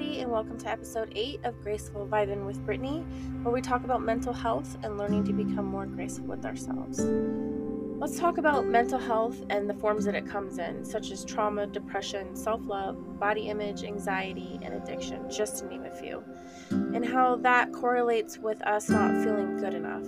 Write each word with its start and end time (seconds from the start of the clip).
everybody, 0.00 0.22
and 0.22 0.32
welcome 0.32 0.56
to 0.56 0.66
episode 0.66 1.12
8 1.14 1.40
of 1.44 1.60
Graceful 1.62 2.06
Vibin 2.06 2.46
with 2.46 2.64
Brittany, 2.64 3.00
where 3.42 3.52
we 3.52 3.60
talk 3.60 3.84
about 3.84 4.00
mental 4.00 4.32
health 4.32 4.78
and 4.82 4.96
learning 4.96 5.24
to 5.24 5.32
become 5.34 5.66
more 5.66 5.84
graceful 5.84 6.24
with 6.24 6.46
ourselves. 6.46 7.00
Let's 7.00 8.18
talk 8.18 8.38
about 8.38 8.64
mental 8.64 8.98
health 8.98 9.36
and 9.50 9.68
the 9.68 9.74
forms 9.74 10.06
that 10.06 10.14
it 10.14 10.26
comes 10.26 10.58
in, 10.58 10.86
such 10.86 11.10
as 11.10 11.22
trauma, 11.22 11.66
depression, 11.66 12.34
self 12.34 12.62
love, 12.64 13.20
body 13.20 13.48
image, 13.50 13.84
anxiety, 13.84 14.58
and 14.62 14.72
addiction, 14.72 15.30
just 15.30 15.58
to 15.58 15.66
name 15.66 15.84
a 15.84 15.90
few, 15.90 16.24
and 16.70 17.04
how 17.04 17.36
that 17.36 17.70
correlates 17.70 18.38
with 18.38 18.62
us 18.62 18.88
not 18.88 19.22
feeling 19.22 19.58
good 19.58 19.74
enough. 19.74 20.06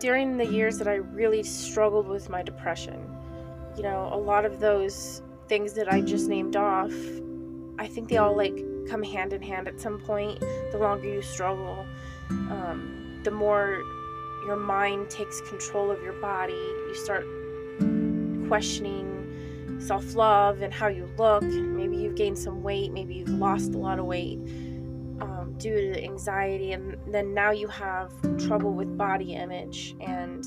During 0.00 0.36
the 0.36 0.46
years 0.46 0.78
that 0.78 0.88
I 0.88 0.94
really 0.94 1.44
struggled 1.44 2.08
with 2.08 2.28
my 2.28 2.42
depression, 2.42 3.08
you 3.76 3.84
know, 3.84 4.10
a 4.12 4.18
lot 4.18 4.44
of 4.44 4.58
those 4.58 5.22
things 5.46 5.74
that 5.74 5.92
I 5.92 6.00
just 6.00 6.28
named 6.28 6.56
off, 6.56 6.92
I 7.82 7.88
think 7.88 8.08
they 8.08 8.16
all 8.16 8.36
like 8.36 8.56
come 8.88 9.02
hand 9.02 9.32
in 9.32 9.42
hand 9.42 9.66
at 9.66 9.80
some 9.80 9.98
point. 9.98 10.38
The 10.70 10.78
longer 10.78 11.08
you 11.08 11.20
struggle, 11.20 11.84
um, 12.30 13.20
the 13.24 13.32
more 13.32 13.82
your 14.46 14.54
mind 14.54 15.10
takes 15.10 15.40
control 15.40 15.90
of 15.90 16.00
your 16.00 16.12
body. 16.14 16.52
You 16.52 16.94
start 16.94 17.26
questioning 18.46 19.80
self 19.80 20.14
love 20.14 20.62
and 20.62 20.72
how 20.72 20.86
you 20.86 21.10
look. 21.18 21.42
Maybe 21.42 21.96
you've 21.96 22.14
gained 22.14 22.38
some 22.38 22.62
weight, 22.62 22.92
maybe 22.92 23.14
you've 23.14 23.30
lost 23.30 23.74
a 23.74 23.78
lot 23.78 23.98
of 23.98 24.04
weight 24.04 24.38
um, 25.20 25.56
due 25.58 25.74
to 25.74 25.94
the 25.94 26.04
anxiety, 26.04 26.70
and 26.70 26.96
then 27.08 27.34
now 27.34 27.50
you 27.50 27.66
have 27.66 28.12
trouble 28.38 28.72
with 28.74 28.96
body 28.96 29.34
image 29.34 29.96
and 30.00 30.46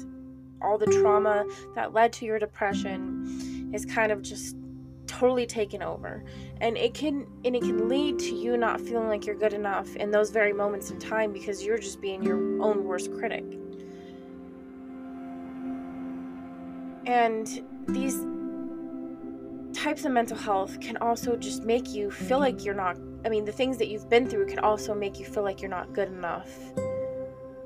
all 0.61 0.77
the 0.77 0.85
trauma 0.85 1.45
that 1.75 1.93
led 1.93 2.13
to 2.13 2.25
your 2.25 2.39
depression 2.39 3.71
is 3.73 3.85
kind 3.85 4.13
of 4.13 4.21
just 4.21 4.55
totally 5.19 5.45
taken 5.45 5.81
over. 5.81 6.23
And 6.61 6.77
it 6.77 6.93
can 6.93 7.27
and 7.43 7.55
it 7.55 7.61
can 7.61 7.87
lead 7.87 8.19
to 8.19 8.35
you 8.35 8.57
not 8.57 8.81
feeling 8.81 9.07
like 9.07 9.25
you're 9.25 9.35
good 9.35 9.53
enough 9.53 9.95
in 9.95 10.11
those 10.11 10.29
very 10.29 10.53
moments 10.53 10.91
in 10.91 10.99
time 10.99 11.31
because 11.31 11.63
you're 11.63 11.77
just 11.77 12.01
being 12.01 12.23
your 12.23 12.37
own 12.61 12.83
worst 12.83 13.11
critic. 13.13 13.45
And 17.05 17.47
these 17.87 18.17
types 19.73 20.05
of 20.05 20.11
mental 20.11 20.37
health 20.37 20.79
can 20.79 20.97
also 20.97 21.35
just 21.35 21.63
make 21.63 21.93
you 21.93 22.09
feel 22.09 22.39
like 22.39 22.63
you're 22.63 22.73
not 22.73 22.97
i 23.25 23.29
mean 23.29 23.43
the 23.43 23.51
things 23.51 23.77
that 23.77 23.89
you've 23.89 24.09
been 24.09 24.25
through 24.25 24.45
can 24.45 24.57
also 24.59 24.95
make 24.95 25.19
you 25.19 25.25
feel 25.25 25.43
like 25.43 25.61
you're 25.61 25.69
not 25.69 25.91
good 25.91 26.07
enough 26.07 26.47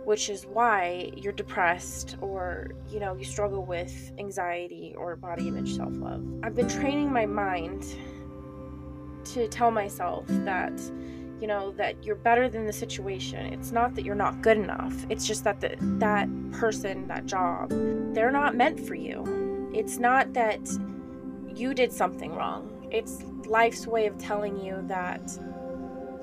which 0.10 0.28
is 0.28 0.48
why 0.48 1.12
you're 1.16 1.32
depressed 1.32 2.18
or 2.20 2.72
you 2.90 3.00
know 3.00 3.14
you 3.14 3.24
struggle 3.24 3.64
with 3.64 4.12
anxiety 4.18 4.96
or 4.98 5.16
body 5.16 5.48
image 5.48 5.76
self-love. 5.76 6.26
I've 6.42 6.56
been 6.56 6.68
training 6.68 7.14
my 7.14 7.28
mind 7.28 7.86
to 9.26 9.48
tell 9.50 9.70
myself 9.70 10.26
that 10.28 10.74
you 11.40 11.46
know 11.46 11.74
that 11.74 12.04
you're 12.04 12.16
better 12.16 12.50
than 12.50 12.66
the 12.66 12.74
situation. 12.74 13.54
It's 13.54 13.72
not 13.72 13.94
that 13.94 14.04
you're 14.04 14.16
not 14.16 14.42
good 14.42 14.58
enough. 14.58 14.96
It's 15.10 15.28
just 15.28 15.44
that 15.44 15.62
the, 15.62 15.76
that 16.00 16.28
person 16.54 17.08
that 17.08 17.28
job 17.28 17.70
they're 18.16 18.32
not 18.32 18.56
meant 18.56 18.80
for 18.80 18.96
you. 18.96 19.70
It's 19.76 20.00
not 20.00 20.34
that 20.34 20.68
you 21.54 21.76
did 21.76 21.94
something 21.94 22.34
wrong. 22.34 22.90
It's 22.92 23.22
life's 23.46 23.86
way 23.86 24.08
of 24.08 24.18
telling 24.18 24.60
you 24.60 24.82
that 24.88 25.22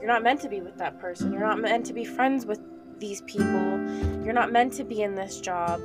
you're 0.00 0.08
not 0.08 0.24
meant 0.24 0.40
to 0.40 0.48
be 0.48 0.60
with 0.60 0.76
that 0.78 0.98
person. 0.98 1.30
You're 1.30 1.46
not 1.46 1.60
meant 1.60 1.86
to 1.86 1.92
be 1.92 2.04
friends 2.04 2.46
with 2.46 2.58
these 2.98 3.22
people. 3.22 3.78
You're 4.24 4.32
not 4.32 4.52
meant 4.52 4.72
to 4.74 4.84
be 4.84 5.02
in 5.02 5.14
this 5.14 5.40
job. 5.40 5.80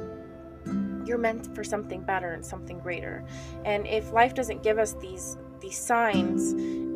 You're 1.06 1.18
meant 1.18 1.54
for 1.56 1.64
something 1.64 2.02
better 2.02 2.34
and 2.34 2.46
something 2.46 2.80
greater. 2.80 3.24
And 3.66 3.88
if 3.88 4.12
life 4.12 4.34
doesn't 4.34 4.64
give 4.64 4.78
us 4.78 4.94
these 5.02 5.38
these 5.60 5.78
signs, 5.78 6.56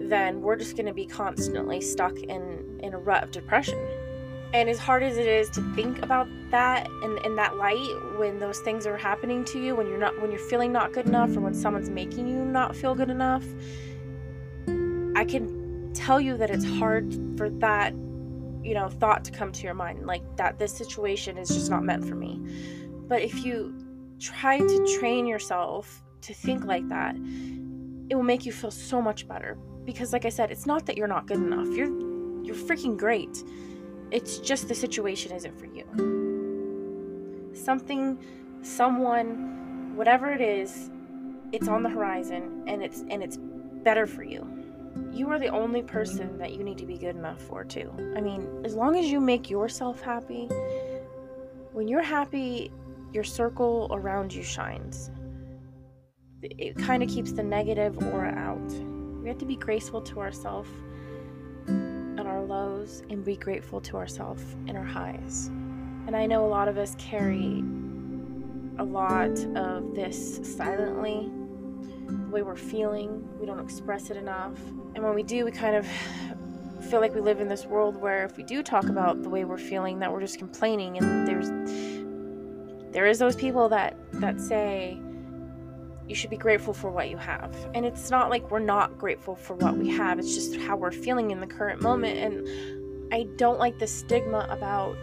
then 0.10 0.42
we're 0.42 0.56
just 0.56 0.76
going 0.76 0.88
to 0.88 0.94
be 0.94 1.06
constantly 1.06 1.82
stuck 1.82 2.18
in 2.18 2.80
in 2.82 2.94
a 2.94 2.98
rut 2.98 3.24
of 3.24 3.32
depression. 3.32 3.80
And 4.54 4.70
as 4.70 4.80
hard 4.80 5.04
as 5.04 5.18
it 5.18 5.28
is 5.28 5.50
to 5.52 5.62
think 5.74 6.02
about 6.02 6.28
that 6.52 6.88
in, 7.04 7.18
in 7.26 7.36
that 7.36 7.58
light 7.58 7.94
when 8.18 8.40
those 8.40 8.60
things 8.60 8.88
are 8.88 8.96
happening 8.96 9.44
to 9.46 9.60
you, 9.60 9.76
when 9.76 9.88
you're 9.88 9.98
not 9.98 10.20
when 10.22 10.32
you're 10.32 10.40
feeling 10.40 10.72
not 10.72 10.94
good 10.94 11.08
enough 11.08 11.36
or 11.36 11.42
when 11.42 11.54
someone's 11.54 11.90
making 11.90 12.28
you 12.28 12.46
not 12.46 12.76
feel 12.76 12.96
good 12.96 13.10
enough, 13.10 13.44
I 15.16 15.26
can 15.26 15.92
tell 15.94 16.22
you 16.22 16.38
that 16.38 16.50
it's 16.50 16.66
hard 16.66 17.14
for 17.38 17.50
that 17.50 17.94
you 18.66 18.74
know 18.74 18.90
thought 18.90 19.24
to 19.24 19.32
come 19.32 19.52
to 19.52 19.64
your 19.64 19.76
mind 19.76 20.08
like 20.08 20.24
that 20.38 20.58
this 20.58 20.76
situation 20.76 21.38
is 21.38 21.50
just 21.50 21.70
not 21.70 21.84
meant 21.84 22.04
for 22.04 22.16
me. 22.16 22.42
But 23.08 23.22
if 23.22 23.46
you 23.46 23.76
try 24.20 24.58
to 24.58 24.98
train 25.00 25.28
yourself 25.28 26.02
to 26.22 26.34
think 26.34 26.66
like 26.66 26.88
that 26.90 27.16
it 28.10 28.16
will 28.16 28.24
make 28.24 28.46
you 28.46 28.52
feel 28.52 28.72
so 28.72 29.02
much 29.02 29.28
better. 29.28 29.58
Because 29.86 30.12
like 30.14 30.26
i 30.26 30.30
said 30.30 30.50
it's 30.52 30.66
not 30.66 30.86
that 30.88 30.98
you're 30.98 31.08
not 31.08 31.28
good 31.28 31.38
enough. 31.38 31.68
You're 31.68 31.94
you're 32.44 32.56
freaking 32.56 32.98
great. 32.98 33.44
It's 34.12 34.40
just 34.40 34.68
the 34.68 34.76
situation 34.76 35.32
isn't 35.32 35.58
for 35.60 35.68
you. 35.68 35.86
Something 37.54 38.18
someone 38.64 39.96
whatever 39.96 40.32
it 40.32 40.42
is 40.42 40.90
it's 41.52 41.68
on 41.68 41.84
the 41.84 41.90
horizon 41.90 42.64
and 42.68 42.84
it's 42.84 43.02
and 43.12 43.22
it's 43.22 43.38
better 43.84 44.08
for 44.08 44.24
you 44.24 44.55
you 45.16 45.30
are 45.30 45.40
the 45.40 45.48
only 45.48 45.82
person 45.82 46.38
that 46.38 46.54
you 46.54 46.64
need 46.64 46.78
to 46.78 46.86
be 46.86 46.98
good 46.98 47.16
enough 47.16 47.42
for, 47.42 47.64
too. 47.64 47.90
I 48.18 48.22
mean, 48.22 48.62
as 48.66 48.76
long 48.76 48.98
as 48.98 49.06
you 49.06 49.22
make 49.22 49.50
yourself 49.50 50.02
happy, 50.02 50.50
when 51.72 51.88
you're 51.88 52.04
happy, 52.04 52.72
your 53.14 53.24
circle 53.24 53.88
around 53.92 54.34
you 54.34 54.44
shines. 54.44 55.10
It 56.42 56.78
kind 56.78 57.02
of 57.02 57.10
keeps 57.10 57.32
the 57.32 57.44
negative 57.44 57.98
aura 58.08 58.34
out. 58.34 58.72
We 59.22 59.30
have 59.30 59.38
to 59.38 59.46
be 59.46 59.56
graceful 59.56 60.02
to 60.02 60.20
ourselves 60.20 60.70
and 61.68 62.20
our 62.20 62.44
lows 62.44 63.02
and 63.10 63.24
be 63.24 63.38
grateful 63.38 63.80
to 63.82 63.96
ourselves 63.96 64.44
in 64.68 64.76
our 64.76 64.84
highs. 64.84 65.48
And 66.08 66.16
I 66.16 66.26
know 66.26 66.46
a 66.46 66.48
lot 66.48 66.68
of 66.68 66.78
us 66.78 66.96
carry 67.00 67.64
a 68.78 68.84
lot 68.84 69.40
of 69.56 69.96
this 69.96 70.42
silently 70.58 71.32
the 72.08 72.30
way 72.30 72.42
we're 72.42 72.56
feeling. 72.56 73.28
We 73.40 73.46
don't 73.46 73.60
express 73.60 74.10
it 74.10 74.18
enough. 74.18 74.58
And 74.94 75.04
when 75.04 75.16
we 75.16 75.24
do, 75.24 75.46
we 75.46 75.52
kind 75.52 75.76
of 75.76 75.88
feel 76.90 77.00
like 77.00 77.16
we 77.16 77.22
live 77.22 77.42
in 77.42 77.48
this 77.48 77.66
world 77.66 77.96
where 77.96 78.24
if 78.26 78.38
we 78.38 78.44
do 78.44 78.62
talk 78.62 78.86
about 78.86 79.24
the 79.24 79.30
way 79.30 79.44
we're 79.44 79.58
feeling 79.58 80.00
that 80.00 80.12
we're 80.12 80.22
just 80.22 80.38
complaining 80.38 80.98
and 80.98 81.28
there's 81.28 81.50
there 82.94 83.08
is 83.08 83.18
those 83.18 83.36
people 83.36 83.68
that 83.70 83.98
that 84.14 84.40
say 84.40 85.00
you 86.08 86.14
should 86.14 86.30
be 86.30 86.38
grateful 86.38 86.74
for 86.74 86.92
what 86.92 87.10
you 87.10 87.18
have. 87.18 87.54
And 87.74 87.84
it's 87.86 88.12
not 88.12 88.30
like 88.30 88.52
we're 88.52 88.60
not 88.60 88.98
grateful 88.98 89.36
for 89.36 89.56
what 89.56 89.76
we 89.76 89.90
have. 89.90 90.20
It's 90.20 90.36
just 90.36 90.56
how 90.56 90.78
we're 90.78 90.92
feeling 90.92 91.32
in 91.32 91.40
the 91.40 91.48
current 91.48 91.82
moment 91.82 92.20
and 92.20 93.14
I 93.14 93.28
don't 93.38 93.60
like 93.60 93.80
the 93.80 93.88
stigma 93.88 94.48
about 94.50 94.98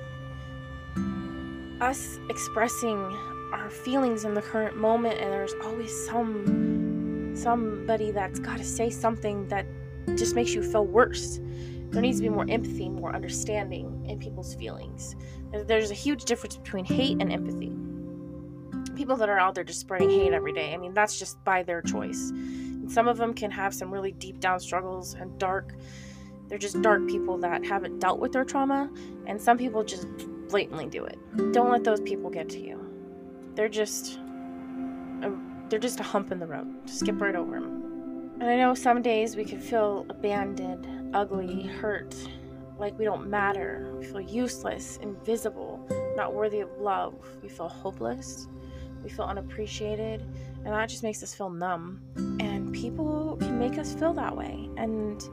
us 1.81 2.19
expressing 2.31 2.99
our 3.53 3.69
feelings 3.69 4.25
in 4.25 4.35
the 4.35 4.43
current 4.43 4.77
moment 4.77 5.19
and 5.19 5.33
there's 5.33 5.55
always 5.65 6.07
some 6.07 6.72
somebody 7.35 8.11
that's 8.11 8.39
got 8.39 8.59
to 8.59 8.65
say 8.65 8.91
something 8.91 9.49
that 9.49 9.67
just 10.17 10.35
makes 10.35 10.53
you 10.55 10.63
feel 10.63 10.87
worse. 10.87 11.41
There 11.91 12.01
needs 12.01 12.19
to 12.19 12.23
be 12.23 12.29
more 12.29 12.47
empathy, 12.49 12.89
more 12.89 13.15
understanding 13.15 14.07
in 14.09 14.19
people's 14.19 14.55
feelings. 14.55 15.15
There's 15.53 15.91
a 15.91 15.95
huge 15.95 16.25
difference 16.25 16.57
between 16.57 16.85
hate 16.85 17.21
and 17.21 17.31
empathy. 17.33 17.73
People 18.97 19.17
that 19.17 19.29
are 19.29 19.39
out 19.39 19.55
there 19.55 19.65
just 19.65 19.81
spreading 19.81 20.11
hate 20.11 20.33
every 20.33 20.53
day, 20.53 20.73
I 20.73 20.77
mean, 20.79 20.95
that's 20.95 21.19
just 21.19 21.43
by 21.45 21.63
their 21.63 21.83
choice. 21.83 22.31
And 22.31 22.91
some 22.91 23.09
of 23.09 23.19
them 23.19 23.35
can 23.35 23.51
have 23.51 23.75
some 23.75 23.91
really 23.91 24.13
deep 24.13 24.41
down 24.41 24.61
struggles 24.61 25.15
and 25.15 25.39
dark. 25.39 25.75
They're 26.49 26.59
just 26.59 26.81
dark 26.83 27.07
people 27.07 27.39
that 27.39 27.65
haven't 27.65 27.99
dealt 27.99 28.19
with 28.21 28.33
their 28.33 28.45
trauma, 28.45 28.91
and 29.27 29.41
some 29.41 29.57
people 29.57 29.85
just 29.85 30.07
blatantly 30.49 30.87
do 30.87 31.05
it. 31.05 31.19
Don't 31.53 31.71
let 31.71 31.85
those 31.85 32.01
people 32.01 32.31
get 32.31 32.49
to 32.51 32.59
you. 32.59 32.79
They're 33.55 33.69
just 33.69 34.19
they're 35.73 35.81
just 35.81 36.01
a 36.01 36.03
hump 36.03 36.31
in 36.31 36.39
the 36.39 36.47
road. 36.47 36.67
Just 36.85 37.01
skip 37.01 37.19
right 37.19 37.35
over 37.35 37.59
them. 37.59 38.33
And 38.41 38.51
I 38.51 38.59
know 38.59 38.75
some 38.75 39.01
days 39.01 39.37
we 39.37 39.45
can 39.47 39.59
feel 39.59 40.05
abandoned, 40.11 41.17
ugly, 41.17 41.63
hurt, 41.63 42.15
like 42.79 42.99
we 42.99 43.07
don't 43.07 43.31
matter. 43.31 43.91
We 43.99 44.05
feel 44.05 44.21
useless, 44.21 44.99
invisible, 44.99 45.81
not 46.15 46.35
worthy 46.35 46.61
of 46.61 46.69
love. 46.79 47.15
We 47.43 47.49
feel 47.49 47.71
hopeless. 47.71 48.49
We 49.03 49.09
feel 49.09 49.25
unappreciated. 49.25 50.21
And 50.63 50.67
that 50.67 50.91
just 50.91 51.03
makes 51.03 51.23
us 51.23 51.35
feel 51.35 51.49
numb. 51.49 52.03
And 52.17 52.75
people 52.75 53.39
can 53.41 53.59
make 53.59 53.79
us 53.79 53.95
feel 53.95 54.13
that 54.13 54.37
way. 54.37 54.69
And 54.77 55.25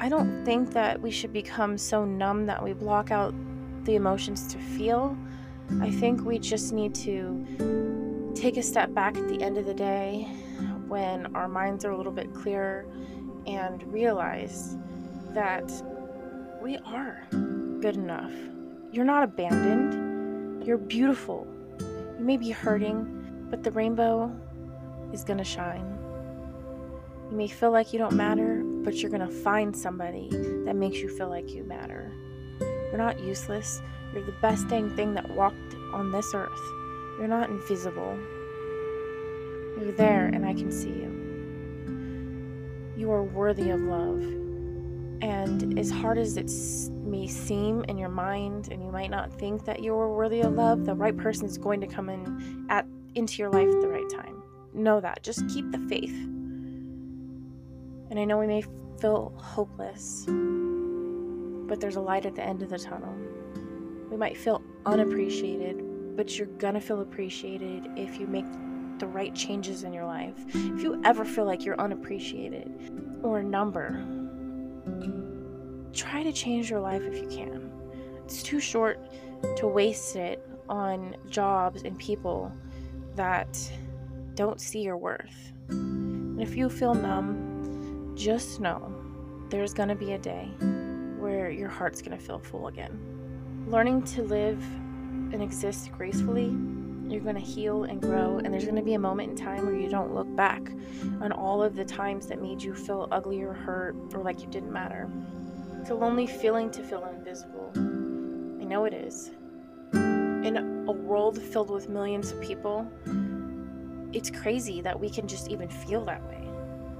I 0.00 0.08
don't 0.08 0.44
think 0.44 0.72
that 0.72 1.00
we 1.00 1.12
should 1.12 1.32
become 1.32 1.78
so 1.78 2.04
numb 2.04 2.46
that 2.46 2.60
we 2.60 2.72
block 2.72 3.12
out 3.12 3.32
the 3.84 3.94
emotions 3.94 4.48
to 4.48 4.58
feel. 4.58 5.16
I 5.80 5.88
think 5.88 6.24
we 6.24 6.40
just 6.40 6.72
need 6.72 6.96
to 6.96 8.01
take 8.34 8.56
a 8.56 8.62
step 8.62 8.92
back 8.94 9.16
at 9.16 9.28
the 9.28 9.42
end 9.42 9.58
of 9.58 9.66
the 9.66 9.74
day 9.74 10.24
when 10.88 11.34
our 11.36 11.48
minds 11.48 11.84
are 11.84 11.90
a 11.90 11.96
little 11.96 12.12
bit 12.12 12.32
clearer 12.34 12.86
and 13.46 13.82
realize 13.92 14.76
that 15.30 15.70
we 16.60 16.76
are 16.78 17.26
good 17.80 17.96
enough. 17.96 18.32
You're 18.92 19.04
not 19.04 19.24
abandoned. 19.24 20.64
You're 20.64 20.78
beautiful. 20.78 21.46
You 21.80 22.24
may 22.24 22.36
be 22.36 22.50
hurting, 22.50 23.48
but 23.50 23.62
the 23.62 23.70
rainbow 23.70 24.30
is 25.12 25.24
going 25.24 25.38
to 25.38 25.44
shine. 25.44 25.98
You 27.30 27.36
may 27.36 27.48
feel 27.48 27.70
like 27.70 27.92
you 27.92 27.98
don't 27.98 28.14
matter, 28.14 28.62
but 28.84 28.96
you're 28.96 29.10
going 29.10 29.26
to 29.26 29.34
find 29.42 29.74
somebody 29.74 30.28
that 30.64 30.76
makes 30.76 30.98
you 30.98 31.08
feel 31.08 31.28
like 31.28 31.50
you 31.50 31.64
matter. 31.64 32.12
You're 32.60 32.98
not 32.98 33.18
useless. 33.20 33.80
You're 34.12 34.24
the 34.24 34.34
best 34.42 34.68
dang 34.68 34.94
thing 34.94 35.14
that 35.14 35.28
walked 35.30 35.74
on 35.92 36.12
this 36.12 36.34
earth. 36.34 36.60
You're 37.22 37.28
not 37.28 37.50
invisible. 37.50 38.18
You're 39.80 39.92
there, 39.92 40.26
and 40.26 40.44
I 40.44 40.54
can 40.54 40.72
see 40.72 40.88
you. 40.88 42.94
You 42.96 43.12
are 43.12 43.22
worthy 43.22 43.70
of 43.70 43.80
love. 43.80 44.20
And 45.22 45.78
as 45.78 45.88
hard 45.88 46.18
as 46.18 46.36
it 46.36 46.50
may 46.90 47.28
seem 47.28 47.84
in 47.84 47.96
your 47.96 48.08
mind, 48.08 48.72
and 48.72 48.82
you 48.82 48.90
might 48.90 49.08
not 49.08 49.32
think 49.32 49.64
that 49.66 49.84
you 49.84 49.94
are 49.94 50.12
worthy 50.12 50.40
of 50.40 50.54
love, 50.54 50.84
the 50.84 50.96
right 50.96 51.16
person 51.16 51.46
is 51.46 51.58
going 51.58 51.80
to 51.80 51.86
come 51.86 52.08
in 52.08 52.66
at 52.68 52.88
into 53.14 53.38
your 53.38 53.50
life 53.50 53.68
at 53.68 53.80
the 53.80 53.86
right 53.86 54.10
time. 54.10 54.42
Know 54.74 54.98
that. 54.98 55.22
Just 55.22 55.48
keep 55.48 55.70
the 55.70 55.78
faith. 55.78 56.16
And 58.10 58.18
I 58.18 58.24
know 58.24 58.36
we 58.36 58.48
may 58.48 58.64
feel 59.00 59.32
hopeless, 59.36 60.24
but 60.26 61.80
there's 61.80 61.94
a 61.94 62.00
light 62.00 62.26
at 62.26 62.34
the 62.34 62.42
end 62.42 62.64
of 62.64 62.70
the 62.70 62.80
tunnel. 62.80 63.14
We 64.10 64.16
might 64.16 64.36
feel 64.36 64.60
unappreciated, 64.86 65.84
but 66.16 66.38
you're 66.38 66.46
gonna 66.58 66.80
feel 66.80 67.00
appreciated 67.00 67.88
if 67.96 68.18
you 68.18 68.26
make 68.26 68.46
the 68.98 69.06
right 69.06 69.34
changes 69.34 69.84
in 69.84 69.92
your 69.92 70.04
life. 70.04 70.34
If 70.54 70.82
you 70.82 71.00
ever 71.04 71.24
feel 71.24 71.44
like 71.44 71.64
you're 71.64 71.80
unappreciated 71.80 72.70
or 73.22 73.38
a 73.38 73.42
number, 73.42 74.04
try 75.92 76.22
to 76.22 76.32
change 76.32 76.70
your 76.70 76.80
life 76.80 77.02
if 77.02 77.16
you 77.16 77.26
can. 77.28 77.72
It's 78.24 78.42
too 78.42 78.60
short 78.60 79.00
to 79.56 79.66
waste 79.66 80.16
it 80.16 80.46
on 80.68 81.16
jobs 81.28 81.82
and 81.82 81.98
people 81.98 82.52
that 83.16 83.58
don't 84.34 84.60
see 84.60 84.80
your 84.80 84.96
worth. 84.96 85.52
And 85.68 86.40
if 86.40 86.56
you 86.56 86.70
feel 86.70 86.94
numb, 86.94 88.12
just 88.16 88.60
know 88.60 88.94
there's 89.50 89.74
to 89.88 89.94
be 89.94 90.12
a 90.12 90.18
day 90.18 90.48
where 91.18 91.50
your 91.50 91.68
heart's 91.68 92.00
to 92.16 92.24
feel 92.24 92.38
full 92.38 92.68
again. 92.68 92.98
Learning 93.68 94.02
to 94.02 94.22
live 94.22 94.62
and 95.32 95.42
exist 95.42 95.90
gracefully, 95.92 96.54
you're 97.08 97.20
going 97.20 97.34
to 97.34 97.40
heal 97.40 97.84
and 97.84 98.00
grow, 98.00 98.38
and 98.38 98.52
there's 98.52 98.64
going 98.64 98.76
to 98.76 98.82
be 98.82 98.94
a 98.94 98.98
moment 98.98 99.30
in 99.30 99.36
time 99.36 99.66
where 99.66 99.74
you 99.74 99.88
don't 99.88 100.14
look 100.14 100.34
back 100.34 100.62
on 101.20 101.32
all 101.32 101.62
of 101.62 101.76
the 101.76 101.84
times 101.84 102.26
that 102.28 102.40
made 102.40 102.62
you 102.62 102.74
feel 102.74 103.08
ugly 103.10 103.42
or 103.42 103.52
hurt 103.52 103.94
or 104.14 104.22
like 104.22 104.40
you 104.40 104.46
didn't 104.46 104.72
matter. 104.72 105.10
It's 105.80 105.90
a 105.90 105.94
lonely 105.94 106.26
feeling 106.26 106.70
to 106.70 106.82
feel 106.82 107.04
invisible. 107.04 107.70
I 107.76 108.64
know 108.64 108.84
it 108.84 108.94
is. 108.94 109.30
In 109.92 110.84
a 110.88 110.92
world 110.92 111.40
filled 111.40 111.70
with 111.70 111.88
millions 111.88 112.30
of 112.30 112.40
people, 112.40 112.90
it's 114.12 114.30
crazy 114.30 114.80
that 114.80 114.98
we 114.98 115.10
can 115.10 115.26
just 115.26 115.48
even 115.48 115.68
feel 115.68 116.04
that 116.04 116.22
way. 116.28 116.46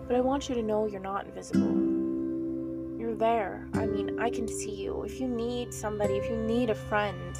But 0.06 0.16
I 0.16 0.20
want 0.20 0.48
you 0.48 0.54
to 0.56 0.62
know 0.62 0.86
you're 0.86 1.00
not 1.00 1.26
invisible. 1.26 2.98
You're 2.98 3.14
there. 3.14 3.68
I 3.74 3.86
mean, 3.86 4.18
I 4.18 4.30
can 4.30 4.46
see 4.48 4.74
you. 4.74 5.04
If 5.04 5.20
you 5.20 5.28
need 5.28 5.72
somebody, 5.72 6.14
if 6.14 6.28
you 6.28 6.36
need 6.36 6.70
a 6.70 6.74
friend, 6.74 7.36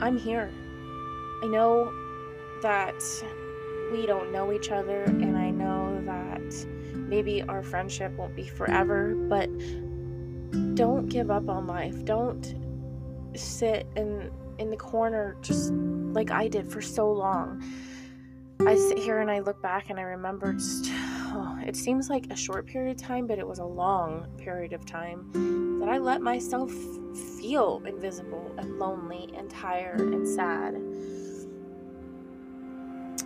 I'm 0.00 0.18
here. 0.18 0.50
I 1.42 1.46
know 1.46 1.92
that 2.62 3.02
we 3.92 4.06
don't 4.06 4.32
know 4.32 4.52
each 4.52 4.70
other, 4.70 5.04
and 5.04 5.36
I 5.36 5.50
know 5.50 6.02
that 6.04 6.66
maybe 6.94 7.42
our 7.42 7.62
friendship 7.62 8.12
won't 8.12 8.34
be 8.34 8.44
forever, 8.44 9.14
but 9.14 9.48
don't 10.74 11.08
give 11.08 11.30
up 11.30 11.48
on 11.48 11.66
life. 11.66 12.04
Don't 12.04 12.54
sit 13.34 13.86
in 13.96 14.30
in 14.58 14.70
the 14.70 14.76
corner 14.76 15.36
just 15.42 15.72
like 15.72 16.30
I 16.30 16.48
did 16.48 16.70
for 16.70 16.80
so 16.80 17.10
long. 17.12 17.62
I 18.60 18.74
sit 18.74 18.98
here 18.98 19.20
and 19.20 19.30
I 19.30 19.40
look 19.40 19.60
back 19.62 19.90
and 19.90 19.98
I 19.98 20.02
remember 20.02 20.54
just 20.54 20.90
oh, 21.36 21.58
it 21.66 21.76
seems 21.76 22.08
like 22.08 22.26
a 22.30 22.36
short 22.36 22.66
period 22.66 22.96
of 22.96 23.02
time, 23.02 23.26
but 23.26 23.38
it 23.38 23.46
was 23.46 23.58
a 23.58 23.64
long 23.64 24.26
period 24.38 24.72
of 24.72 24.84
time 24.84 25.78
that 25.80 25.88
I 25.88 25.98
let 25.98 26.20
myself 26.20 26.72
feel 27.38 27.82
invisible 27.86 28.54
and 28.58 28.78
lonely 28.78 29.32
and 29.36 29.50
tired 29.50 30.00
and 30.00 30.26
sad. 30.26 30.74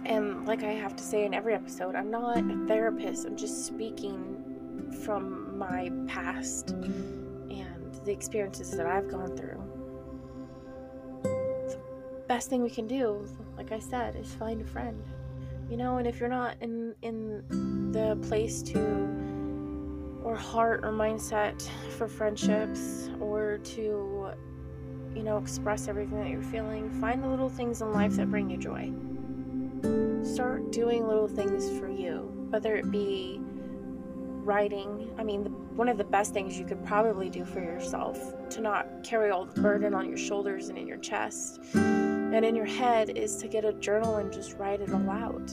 And 0.04 0.46
like 0.46 0.64
I 0.64 0.72
have 0.72 0.96
to 0.96 1.02
say 1.02 1.24
in 1.24 1.34
every 1.34 1.54
episode, 1.54 1.94
I'm 1.94 2.10
not 2.10 2.38
a 2.38 2.66
therapist. 2.66 3.26
I'm 3.26 3.36
just 3.36 3.66
speaking 3.66 4.92
from 5.04 5.56
my 5.56 5.90
past 6.08 6.70
and 6.70 7.94
the 8.04 8.10
experiences 8.10 8.70
that 8.72 8.86
I've 8.86 9.08
gone 9.08 9.36
through. 9.36 9.62
The 11.22 11.78
best 12.26 12.48
thing 12.48 12.62
we 12.62 12.70
can 12.70 12.86
do, 12.86 13.26
like 13.56 13.72
I 13.72 13.78
said, 13.78 14.16
is 14.16 14.34
find 14.34 14.60
a 14.62 14.64
friend 14.64 15.04
you 15.70 15.76
know 15.76 15.99
and 15.99 16.06
if 16.06 16.19
you're 16.19 16.28
not 16.28 16.56
in 16.61 16.94
in 17.02 17.93
the 17.93 18.17
place 18.26 18.61
to 18.61 18.78
or 20.25 20.37
heart 20.37 20.81
or 20.84 20.93
mindset 20.93 21.62
for 21.96 22.08
friendships 22.08 23.08
or 23.20 23.58
to 23.58 24.32
you 25.14 25.22
know 25.22 25.38
express 25.38 25.88
everything 25.88 26.19
that 26.20 26.28
you're 26.28 26.43
feeling 26.43 26.90
find 27.00 27.22
the 27.22 27.28
little 27.28 27.49
things 27.49 27.81
in 27.81 27.93
life 27.93 28.17
that 28.17 28.31
bring 28.31 28.50
you 28.50 28.56
joy. 28.56 28.93
Start 30.25 30.72
doing 30.72 31.06
little 31.06 31.28
things 31.28 31.78
for 31.78 31.88
you 31.88 32.31
whether 32.50 32.75
it 32.75 32.90
be 32.90 33.38
writing. 34.43 35.14
I 35.19 35.22
mean 35.22 35.44
the, 35.44 35.50
one 35.50 35.88
of 35.88 35.99
the 35.99 36.05
best 36.05 36.32
things 36.32 36.58
you 36.58 36.64
could 36.64 36.84
probably 36.84 37.31
do 37.31 37.44
for 37.44 37.61
yourself 37.61 38.19
to 38.50 38.61
not 38.61 39.05
carry 39.05 39.31
all 39.31 39.46
the 39.46 39.61
burden 39.61 39.94
on 39.94 40.08
your 40.08 40.19
shoulders 40.19 40.69
and 40.69 40.76
in 40.76 40.87
your 40.87 40.99
chest 40.99 41.61
and 42.32 42.44
in 42.44 42.55
your 42.55 42.67
head 42.67 43.17
is 43.17 43.37
to 43.37 43.49
get 43.49 43.65
a 43.65 43.73
journal 43.75 44.17
and 44.17 44.32
just 44.32 44.56
write 44.59 44.81
it 44.81 44.91
aloud. 44.91 45.50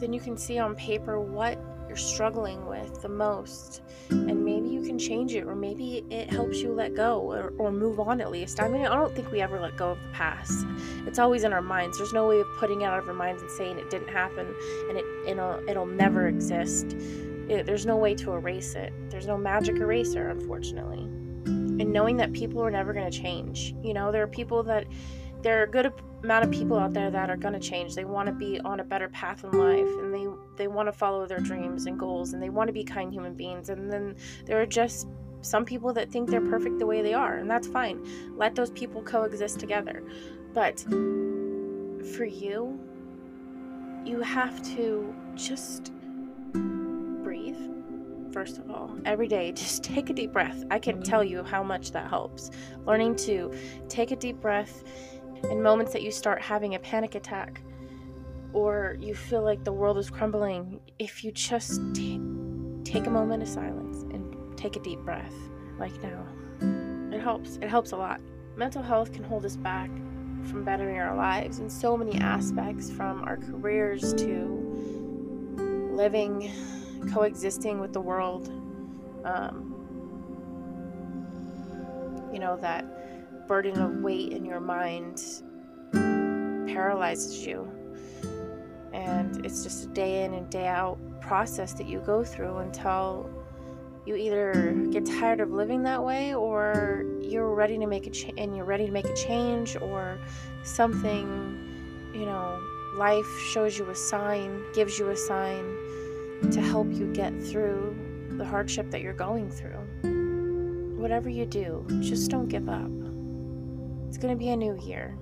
Then 0.00 0.12
you 0.12 0.20
can 0.20 0.36
see 0.36 0.58
on 0.58 0.74
paper 0.74 1.18
what 1.20 1.58
you're 1.88 1.96
struggling 1.96 2.66
with 2.66 3.00
the 3.02 3.08
most, 3.08 3.82
and 4.10 4.44
maybe 4.44 4.68
you 4.68 4.82
can 4.82 4.98
change 4.98 5.34
it, 5.34 5.44
or 5.44 5.54
maybe 5.54 6.04
it 6.10 6.30
helps 6.30 6.58
you 6.58 6.72
let 6.72 6.94
go 6.94 7.20
or, 7.20 7.52
or 7.58 7.70
move 7.70 8.00
on 8.00 8.20
at 8.20 8.30
least. 8.30 8.60
I 8.60 8.68
mean, 8.68 8.86
I 8.86 8.94
don't 8.94 9.14
think 9.14 9.30
we 9.30 9.40
ever 9.40 9.60
let 9.60 9.76
go 9.76 9.90
of 9.90 9.98
the 10.02 10.08
past. 10.12 10.66
It's 11.06 11.18
always 11.18 11.44
in 11.44 11.52
our 11.52 11.62
minds. 11.62 11.98
There's 11.98 12.12
no 12.12 12.26
way 12.28 12.40
of 12.40 12.46
putting 12.58 12.82
it 12.82 12.84
out 12.84 12.98
of 12.98 13.08
our 13.08 13.14
minds 13.14 13.42
and 13.42 13.50
saying 13.52 13.78
it 13.78 13.90
didn't 13.90 14.08
happen 14.08 14.54
and 14.88 14.98
it 14.98 15.04
it'll, 15.26 15.50
uh, 15.50 15.60
it'll 15.68 15.86
never 15.86 16.28
exist. 16.28 16.92
It, 17.48 17.66
there's 17.66 17.86
no 17.86 17.96
way 17.96 18.14
to 18.16 18.32
erase 18.32 18.74
it. 18.74 18.92
There's 19.10 19.26
no 19.26 19.38
magic 19.38 19.76
eraser, 19.76 20.28
unfortunately. 20.28 21.04
And 21.44 21.92
knowing 21.92 22.16
that 22.16 22.32
people 22.32 22.62
are 22.62 22.70
never 22.70 22.92
going 22.92 23.10
to 23.10 23.16
change. 23.16 23.74
You 23.82 23.94
know, 23.94 24.10
there 24.10 24.22
are 24.22 24.28
people 24.28 24.62
that 24.64 24.86
there 25.42 25.60
are 25.60 25.64
a 25.64 25.70
good 25.70 25.92
amount 26.22 26.44
of 26.44 26.50
people 26.50 26.78
out 26.78 26.92
there 26.92 27.10
that 27.10 27.30
are 27.30 27.36
going 27.36 27.54
to 27.54 27.60
change. 27.60 27.94
They 27.94 28.04
want 28.04 28.26
to 28.26 28.32
be 28.32 28.60
on 28.60 28.80
a 28.80 28.84
better 28.84 29.08
path 29.08 29.44
in 29.44 29.50
life 29.52 29.88
and 29.98 30.12
they 30.12 30.26
they 30.56 30.68
want 30.68 30.88
to 30.88 30.92
follow 30.92 31.26
their 31.26 31.40
dreams 31.40 31.86
and 31.86 31.98
goals 31.98 32.32
and 32.32 32.42
they 32.42 32.50
want 32.50 32.68
to 32.68 32.72
be 32.72 32.84
kind 32.84 33.12
human 33.12 33.34
beings. 33.34 33.68
And 33.68 33.90
then 33.90 34.16
there 34.44 34.60
are 34.60 34.66
just 34.66 35.08
some 35.42 35.64
people 35.64 35.92
that 35.92 36.10
think 36.10 36.28
they're 36.28 36.40
perfect 36.40 36.78
the 36.78 36.86
way 36.86 37.02
they 37.02 37.14
are, 37.14 37.36
and 37.36 37.48
that's 37.48 37.68
fine. 37.68 38.04
Let 38.36 38.54
those 38.54 38.70
people 38.70 39.02
coexist 39.02 39.60
together. 39.60 40.02
But 40.52 40.80
for 42.16 42.24
you, 42.24 42.80
you 44.04 44.20
have 44.22 44.62
to 44.74 45.14
just 45.36 45.92
breathe 46.52 47.58
first 48.32 48.58
of 48.58 48.70
all. 48.70 48.94
Every 49.04 49.28
day, 49.28 49.52
just 49.64 49.82
take 49.82 50.10
a 50.10 50.12
deep 50.12 50.32
breath. 50.32 50.64
I 50.70 50.78
can 50.78 51.02
tell 51.02 51.24
you 51.24 51.42
how 51.42 51.62
much 51.62 51.92
that 51.92 52.08
helps. 52.08 52.50
Learning 52.84 53.16
to 53.16 53.52
take 53.88 54.10
a 54.10 54.16
deep 54.16 54.40
breath 54.40 54.84
in 55.50 55.62
moments 55.62 55.92
that 55.92 56.02
you 56.02 56.10
start 56.10 56.40
having 56.42 56.74
a 56.74 56.78
panic 56.78 57.14
attack 57.14 57.62
or 58.52 58.96
you 59.00 59.14
feel 59.14 59.42
like 59.42 59.64
the 59.64 59.72
world 59.72 59.98
is 59.98 60.10
crumbling, 60.10 60.80
if 60.98 61.22
you 61.22 61.30
just 61.32 61.80
t- 61.94 62.20
take 62.84 63.06
a 63.06 63.10
moment 63.10 63.42
of 63.42 63.48
silence 63.48 64.02
and 64.12 64.56
take 64.56 64.76
a 64.76 64.80
deep 64.80 64.98
breath, 65.00 65.34
like 65.78 65.92
now, 66.02 66.26
it 67.14 67.20
helps. 67.20 67.56
It 67.56 67.68
helps 67.68 67.92
a 67.92 67.96
lot. 67.96 68.20
Mental 68.56 68.82
health 68.82 69.12
can 69.12 69.24
hold 69.24 69.44
us 69.44 69.56
back 69.56 69.90
from 70.44 70.64
bettering 70.64 70.98
our 70.98 71.14
lives 71.16 71.58
in 71.58 71.68
so 71.68 71.96
many 71.96 72.18
aspects 72.18 72.90
from 72.90 73.22
our 73.24 73.36
careers 73.36 74.14
to 74.14 74.62
living, 75.92 76.50
coexisting 77.12 77.78
with 77.80 77.92
the 77.92 78.00
world. 78.00 78.48
Um, 79.24 79.74
you 82.32 82.38
know, 82.38 82.56
that 82.62 82.84
burden 83.46 83.78
of 83.80 84.02
weight 84.02 84.32
in 84.32 84.44
your 84.44 84.60
mind 84.60 85.22
paralyzes 85.92 87.46
you. 87.46 87.70
And 88.92 89.44
it's 89.44 89.62
just 89.62 89.84
a 89.84 89.88
day 89.88 90.24
in 90.24 90.34
and 90.34 90.48
day 90.50 90.66
out 90.66 90.98
process 91.20 91.72
that 91.74 91.86
you 91.86 92.00
go 92.00 92.24
through 92.24 92.58
until 92.58 93.30
you 94.06 94.14
either 94.14 94.72
get 94.92 95.04
tired 95.04 95.40
of 95.40 95.50
living 95.50 95.82
that 95.82 96.02
way 96.02 96.34
or 96.34 97.04
you're 97.20 97.52
ready 97.54 97.76
to 97.76 97.86
make 97.86 98.06
a 98.06 98.10
change 98.10 98.38
and 98.38 98.56
you're 98.56 98.64
ready 98.64 98.86
to 98.86 98.92
make 98.92 99.04
a 99.04 99.14
change 99.14 99.76
or 99.76 100.18
something 100.62 102.10
you 102.14 102.24
know 102.24 102.60
life 102.94 103.26
shows 103.52 103.76
you 103.76 103.90
a 103.90 103.94
sign 103.94 104.62
gives 104.72 104.96
you 104.96 105.08
a 105.08 105.16
sign 105.16 105.64
to 106.52 106.60
help 106.60 106.86
you 106.92 107.12
get 107.12 107.32
through 107.42 107.96
the 108.38 108.44
hardship 108.44 108.88
that 108.92 109.00
you're 109.00 109.12
going 109.12 109.50
through 109.50 109.80
whatever 110.96 111.28
you 111.28 111.44
do 111.44 111.84
just 112.00 112.30
don't 112.30 112.48
give 112.48 112.68
up 112.68 113.05
it's 114.06 114.18
going 114.18 114.32
to 114.32 114.38
be 114.38 114.50
a 114.50 114.56
new 114.56 114.78
year. 114.80 115.16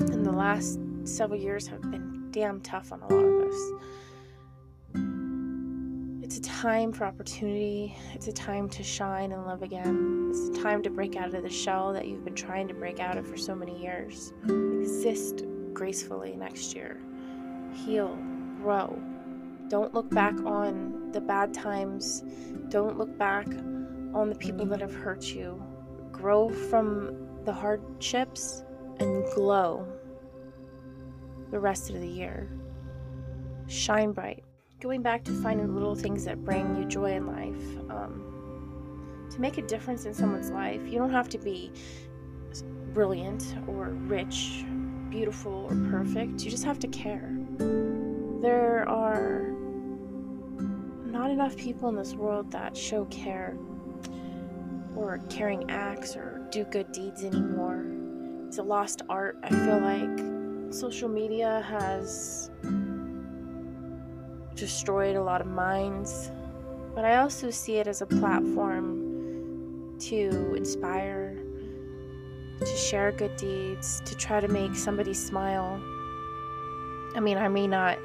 And 0.00 0.24
the 0.24 0.32
last 0.32 0.78
several 1.04 1.38
years 1.38 1.66
have 1.68 1.82
been 1.82 2.28
damn 2.30 2.60
tough 2.60 2.92
on 2.92 3.02
a 3.02 3.06
lot 3.12 3.24
of 3.24 3.48
us. 3.48 3.72
It's 6.22 6.38
a 6.38 6.42
time 6.42 6.92
for 6.92 7.04
opportunity. 7.04 7.96
It's 8.14 8.28
a 8.28 8.32
time 8.32 8.68
to 8.70 8.82
shine 8.82 9.32
and 9.32 9.44
love 9.44 9.62
again. 9.62 10.28
It's 10.30 10.58
a 10.58 10.62
time 10.62 10.82
to 10.84 10.90
break 10.90 11.16
out 11.16 11.34
of 11.34 11.42
the 11.42 11.50
shell 11.50 11.92
that 11.92 12.06
you've 12.06 12.24
been 12.24 12.34
trying 12.34 12.68
to 12.68 12.74
break 12.74 13.00
out 13.00 13.18
of 13.18 13.26
for 13.26 13.36
so 13.36 13.54
many 13.54 13.80
years. 13.82 14.32
Exist 14.44 15.44
gracefully 15.72 16.36
next 16.36 16.74
year. 16.74 17.00
Heal, 17.74 18.16
grow. 18.62 18.96
Don't 19.68 19.92
look 19.92 20.10
back 20.10 20.34
on 20.44 21.10
the 21.12 21.20
bad 21.20 21.52
times. 21.52 22.22
Don't 22.68 22.96
look 22.96 23.16
back 23.18 23.46
on 24.14 24.28
the 24.28 24.36
people 24.36 24.66
that 24.66 24.80
have 24.80 24.94
hurt 24.94 25.34
you. 25.34 25.62
Grow 26.20 26.50
from 26.50 27.44
the 27.46 27.52
hardships 27.52 28.62
and 28.98 29.24
glow 29.34 29.86
the 31.50 31.58
rest 31.58 31.88
of 31.88 31.98
the 31.98 32.06
year. 32.06 32.46
Shine 33.68 34.12
bright. 34.12 34.44
Going 34.80 35.00
back 35.00 35.24
to 35.24 35.32
finding 35.32 35.72
little 35.72 35.94
things 35.94 36.26
that 36.26 36.44
bring 36.44 36.76
you 36.76 36.84
joy 36.84 37.12
in 37.12 37.26
life. 37.26 37.90
Um, 37.90 39.28
to 39.30 39.40
make 39.40 39.56
a 39.56 39.62
difference 39.62 40.04
in 40.04 40.12
someone's 40.12 40.50
life, 40.50 40.82
you 40.84 40.98
don't 40.98 41.10
have 41.10 41.30
to 41.30 41.38
be 41.38 41.72
brilliant 42.92 43.54
or 43.66 43.88
rich, 43.90 44.64
beautiful 45.08 45.68
or 45.70 45.90
perfect. 45.90 46.44
You 46.44 46.50
just 46.50 46.64
have 46.64 46.78
to 46.80 46.88
care. 46.88 47.34
There 48.42 48.86
are 48.86 49.52
not 51.06 51.30
enough 51.30 51.56
people 51.56 51.88
in 51.88 51.96
this 51.96 52.12
world 52.12 52.50
that 52.52 52.76
show 52.76 53.06
care 53.06 53.56
or 54.96 55.18
carrying 55.28 55.70
acts 55.70 56.16
or 56.16 56.46
do 56.50 56.64
good 56.64 56.90
deeds 56.92 57.24
anymore. 57.24 57.84
It's 58.46 58.58
a 58.58 58.62
lost 58.62 59.02
art, 59.08 59.38
I 59.42 59.50
feel 59.50 59.78
like. 59.80 60.72
Social 60.72 61.08
media 61.08 61.64
has 61.68 62.50
destroyed 64.54 65.16
a 65.16 65.22
lot 65.22 65.40
of 65.40 65.46
minds, 65.46 66.30
but 66.94 67.04
I 67.04 67.18
also 67.18 67.50
see 67.50 67.76
it 67.76 67.86
as 67.86 68.02
a 68.02 68.06
platform 68.06 69.96
to 70.00 70.54
inspire, 70.54 71.36
to 72.60 72.76
share 72.76 73.12
good 73.12 73.36
deeds, 73.36 74.02
to 74.04 74.16
try 74.16 74.40
to 74.40 74.48
make 74.48 74.74
somebody 74.74 75.14
smile. 75.14 75.80
I 77.14 77.20
mean, 77.20 77.38
I 77.38 77.48
may 77.48 77.66
not, 77.66 77.98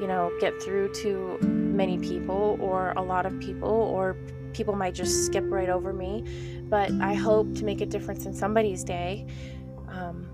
you 0.00 0.06
know, 0.06 0.32
get 0.40 0.60
through 0.62 0.92
to 0.94 1.38
many 1.40 1.98
people 1.98 2.58
or 2.60 2.92
a 2.96 3.02
lot 3.02 3.26
of 3.26 3.38
people, 3.40 3.68
or 3.68 4.16
people 4.52 4.74
might 4.74 4.94
just 4.94 5.26
skip 5.26 5.44
right 5.48 5.68
over 5.68 5.92
me, 5.92 6.24
but 6.68 6.90
I 7.00 7.14
hope 7.14 7.54
to 7.56 7.64
make 7.64 7.80
a 7.80 7.86
difference 7.86 8.26
in 8.26 8.34
somebody's 8.34 8.84
day. 8.84 9.26
Um, 9.88 10.28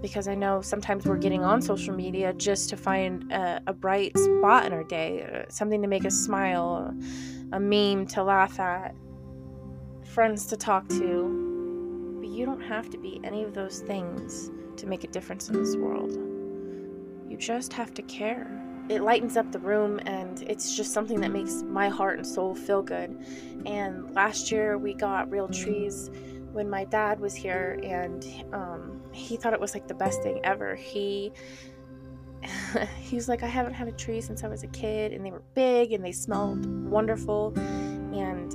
because 0.00 0.26
I 0.26 0.34
know 0.34 0.60
sometimes 0.60 1.06
we're 1.06 1.16
getting 1.16 1.44
on 1.44 1.62
social 1.62 1.94
media 1.94 2.32
just 2.32 2.68
to 2.70 2.76
find 2.76 3.32
a, 3.32 3.62
a 3.68 3.72
bright 3.72 4.18
spot 4.18 4.66
in 4.66 4.72
our 4.72 4.82
day, 4.82 5.22
uh, 5.22 5.48
something 5.48 5.80
to 5.80 5.86
make 5.86 6.04
us 6.04 6.14
smile, 6.14 6.92
a 7.52 7.60
meme 7.60 8.06
to 8.08 8.24
laugh 8.24 8.58
at, 8.58 8.96
friends 10.04 10.46
to 10.46 10.56
talk 10.56 10.88
to. 10.88 12.18
But 12.20 12.28
you 12.28 12.44
don't 12.44 12.60
have 12.60 12.90
to 12.90 12.98
be 12.98 13.20
any 13.22 13.44
of 13.44 13.54
those 13.54 13.78
things 13.80 14.50
to 14.76 14.86
make 14.86 15.04
a 15.04 15.06
difference 15.08 15.48
in 15.48 15.62
this 15.62 15.76
world. 15.76 16.12
You 17.30 17.36
just 17.38 17.72
have 17.72 17.94
to 17.94 18.02
care. 18.02 18.61
It 18.92 19.02
lightens 19.02 19.38
up 19.38 19.50
the 19.50 19.58
room 19.58 20.00
and 20.04 20.42
it's 20.42 20.76
just 20.76 20.92
something 20.92 21.18
that 21.22 21.30
makes 21.30 21.62
my 21.62 21.88
heart 21.88 22.18
and 22.18 22.26
soul 22.26 22.54
feel 22.54 22.82
good. 22.82 23.16
And 23.64 24.14
last 24.14 24.52
year 24.52 24.76
we 24.76 24.92
got 24.92 25.30
real 25.30 25.48
trees 25.48 26.10
when 26.52 26.68
my 26.68 26.84
dad 26.84 27.18
was 27.18 27.34
here 27.34 27.80
and 27.82 28.22
um, 28.52 29.00
he 29.10 29.38
thought 29.38 29.54
it 29.54 29.60
was 29.60 29.72
like 29.72 29.88
the 29.88 29.94
best 29.94 30.22
thing 30.22 30.40
ever. 30.44 30.74
He 30.74 31.32
he 33.00 33.16
was 33.16 33.30
like 33.30 33.42
I 33.42 33.46
haven't 33.46 33.72
had 33.72 33.88
a 33.88 33.92
tree 33.92 34.20
since 34.20 34.44
I 34.44 34.48
was 34.48 34.62
a 34.62 34.68
kid 34.68 35.12
and 35.12 35.24
they 35.24 35.30
were 35.30 35.42
big 35.54 35.92
and 35.92 36.04
they 36.04 36.12
smelled 36.12 36.66
wonderful 36.84 37.54
and 37.56 38.52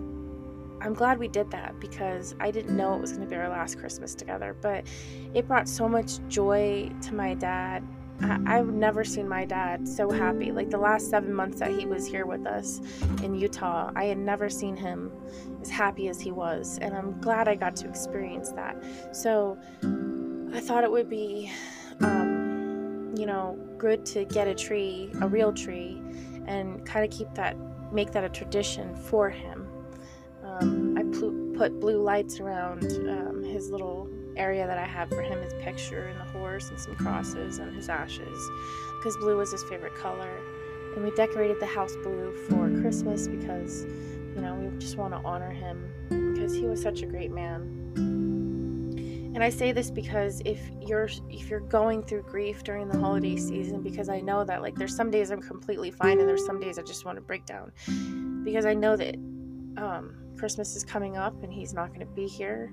I'm 0.82 0.94
glad 0.94 1.18
we 1.18 1.28
did 1.28 1.50
that 1.50 1.80
because 1.80 2.36
I 2.40 2.52
didn't 2.52 2.78
know 2.78 2.94
it 2.94 3.02
was 3.02 3.12
going 3.12 3.24
to 3.24 3.28
be 3.28 3.36
our 3.36 3.50
last 3.50 3.80
Christmas 3.80 4.14
together, 4.14 4.56
but 4.62 4.86
it 5.34 5.48
brought 5.48 5.68
so 5.68 5.90
much 5.90 6.20
joy 6.28 6.92
to 7.02 7.16
my 7.16 7.34
dad 7.34 7.84
I, 8.22 8.58
have 8.58 8.68
never 8.68 9.04
seen 9.04 9.28
my 9.28 9.46
dad 9.46 9.88
so 9.88 10.10
happy. 10.10 10.52
Like 10.52 10.70
the 10.70 10.78
last 10.78 11.10
seven 11.10 11.34
months 11.34 11.60
that 11.60 11.72
he 11.72 11.86
was 11.86 12.08
here 12.08 12.26
with 12.26 12.46
us 12.48 12.82
in 13.22 13.36
Utah, 13.36 13.92
I 13.96 14.06
had 14.06 14.18
never 14.18 14.50
seen 14.50 14.76
him 14.76 15.12
as 15.62 15.70
happy 15.70 16.08
as 16.08 16.20
he 16.20 16.32
was. 16.32 16.80
And 16.82 16.96
I'm 16.96 17.20
glad 17.22 17.48
I 17.48 17.56
got 17.56 17.76
to 17.78 17.88
experience 17.88 18.52
that. 18.54 18.84
So 19.12 19.58
I 20.54 20.60
thought 20.60 20.84
it 20.84 20.92
would 20.92 21.10
be, 21.10 21.52
um, 22.00 23.14
you 23.16 23.26
know, 23.26 23.58
good 23.78 24.06
to 24.08 24.26
get 24.26 24.48
a 24.48 24.56
tree, 24.56 25.12
a 25.22 25.28
real 25.28 25.54
tree, 25.54 26.02
and 26.48 26.84
kind 26.86 27.06
of 27.06 27.16
keep 27.16 27.32
that, 27.36 27.56
make 27.94 28.12
that 28.14 28.24
a 28.24 28.30
tradition 28.30 28.96
for 28.96 29.30
him. 29.30 29.68
Um, 30.44 30.98
I 30.98 31.04
put 31.58 31.80
blue 31.80 32.02
lights 32.02 32.40
around 32.40 32.84
um, 33.10 33.44
his 33.44 33.70
little 33.70 34.10
area 34.38 34.68
that 34.68 34.78
I 34.78 34.86
have 34.86 35.10
for 35.10 35.22
him 35.22 35.42
his 35.42 35.54
picture 35.56 36.08
and 36.08 36.20
the 36.20 36.40
horse 36.40 36.70
and 36.70 36.80
some 36.80 36.96
crosses 36.96 37.60
and 37.60 37.76
his 37.76 37.90
ashes 37.90 38.50
because 38.98 39.18
blue 39.18 39.38
was 39.38 39.52
his 39.52 39.64
favorite 39.64 39.96
color. 39.96 40.30
And 40.96 41.04
we 41.04 41.12
decorated 41.12 41.60
the 41.60 41.66
house 41.66 41.96
blue 42.04 42.34
for 42.50 42.70
Christmas 42.82 43.28
because, 43.28 43.84
you 43.84 44.42
know, 44.42 44.56
we 44.56 44.80
just 44.80 44.98
want 44.98 45.14
to 45.14 45.20
honor 45.20 45.52
him 45.52 45.94
because 46.34 46.54
he 46.54 46.66
was 46.66 46.82
such 46.82 47.02
a 47.02 47.06
great 47.06 47.32
man. 47.32 47.84
And 49.36 49.44
I 49.44 49.50
say 49.52 49.72
this 49.72 49.92
because 49.92 50.42
if 50.46 50.60
you're 50.82 51.08
if 51.30 51.50
you're 51.50 51.60
going 51.60 52.02
through 52.02 52.24
grief 52.24 52.64
during 52.64 52.88
the 52.88 52.98
holiday 52.98 53.36
season 53.36 53.84
because 53.84 54.10
I 54.10 54.20
know 54.20 54.44
that 54.44 54.64
like 54.64 54.74
there's 54.74 54.96
some 54.96 55.12
days 55.12 55.30
I'm 55.30 55.44
completely 55.44 55.92
fine 55.92 56.20
and 56.20 56.28
there's 56.28 56.44
some 56.44 56.60
days 56.60 56.80
I 56.80 56.82
just 56.82 57.06
want 57.06 57.18
to 57.18 57.22
break 57.22 57.46
down 57.46 57.72
because 58.44 58.66
I 58.66 58.74
know 58.74 58.96
that 58.96 59.14
um, 59.78 60.16
Christmas 60.40 60.76
is 60.76 60.84
coming 60.84 61.18
up 61.18 61.44
and 61.44 61.54
he's 61.54 61.72
not 61.72 61.90
going 61.90 62.00
to 62.00 62.14
be 62.14 62.26
here 62.26 62.72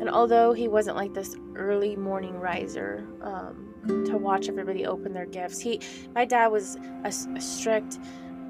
and 0.00 0.10
although 0.10 0.52
he 0.52 0.68
wasn't 0.68 0.96
like 0.96 1.14
this 1.14 1.36
early 1.54 1.96
morning 1.96 2.38
riser 2.38 3.06
um, 3.22 3.74
to 4.06 4.16
watch 4.16 4.48
everybody 4.48 4.86
open 4.86 5.12
their 5.12 5.26
gifts, 5.26 5.58
he, 5.58 5.80
my 6.14 6.24
dad 6.24 6.48
was 6.48 6.76
a, 7.04 7.08
a 7.08 7.40
strict. 7.40 7.98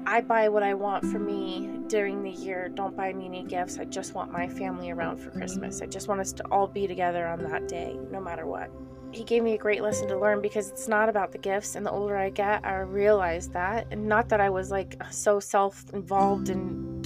I 0.07 0.21
buy 0.21 0.49
what 0.49 0.63
I 0.63 0.73
want 0.73 1.03
for 1.05 1.17
me 1.17 1.79
during 1.87 2.23
the 2.23 2.29
year. 2.29 2.69
Don't 2.69 2.95
buy 2.95 3.11
me 3.13 3.25
any 3.25 3.43
gifts. 3.43 3.79
I 3.79 3.85
just 3.85 4.13
want 4.13 4.31
my 4.31 4.47
family 4.47 4.91
around 4.91 5.17
for 5.17 5.31
Christmas. 5.31 5.81
I 5.81 5.87
just 5.87 6.07
want 6.07 6.21
us 6.21 6.31
to 6.33 6.43
all 6.51 6.67
be 6.67 6.87
together 6.87 7.25
on 7.27 7.41
that 7.43 7.67
day, 7.67 7.97
no 8.11 8.21
matter 8.21 8.45
what. 8.45 8.69
He 9.11 9.23
gave 9.23 9.41
me 9.41 9.53
a 9.53 9.57
great 9.57 9.81
lesson 9.81 10.07
to 10.09 10.19
learn 10.19 10.41
because 10.41 10.69
it's 10.69 10.87
not 10.87 11.09
about 11.09 11.31
the 11.31 11.37
gifts. 11.37 11.75
And 11.75 11.85
the 11.85 11.91
older 11.91 12.17
I 12.17 12.29
get, 12.29 12.65
I 12.65 12.79
realize 12.79 13.47
that. 13.49 13.87
And 13.91 14.07
not 14.07 14.29
that 14.29 14.41
I 14.41 14.49
was 14.49 14.71
like 14.71 15.01
so 15.09 15.39
self 15.39 15.85
involved 15.93 16.49
in 16.49 17.01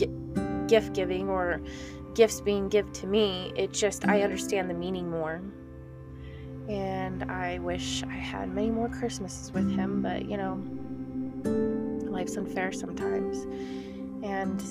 gift 0.70 0.94
giving 0.94 1.30
or 1.30 1.62
gifts 2.14 2.42
being 2.42 2.70
given 2.70 2.92
to 2.94 3.08
me, 3.08 3.52
it 3.56 3.72
just, 3.72 4.08
I 4.08 4.20
mm. 4.20 4.24
understand 4.24 4.70
the 4.70 4.74
meaning 4.74 5.10
more. 5.10 5.42
And 6.68 7.24
I 7.32 7.60
wish 7.60 8.04
I 8.04 8.14
had 8.14 8.50
many 8.50 8.70
more 8.70 8.90
Christmases 8.90 9.52
with 9.52 9.72
him, 9.72 10.02
but 10.02 10.30
you 10.30 10.38
know, 10.38 10.62
life's 12.10 12.38
unfair 12.38 12.72
sometimes. 12.72 13.46
And 14.24 14.62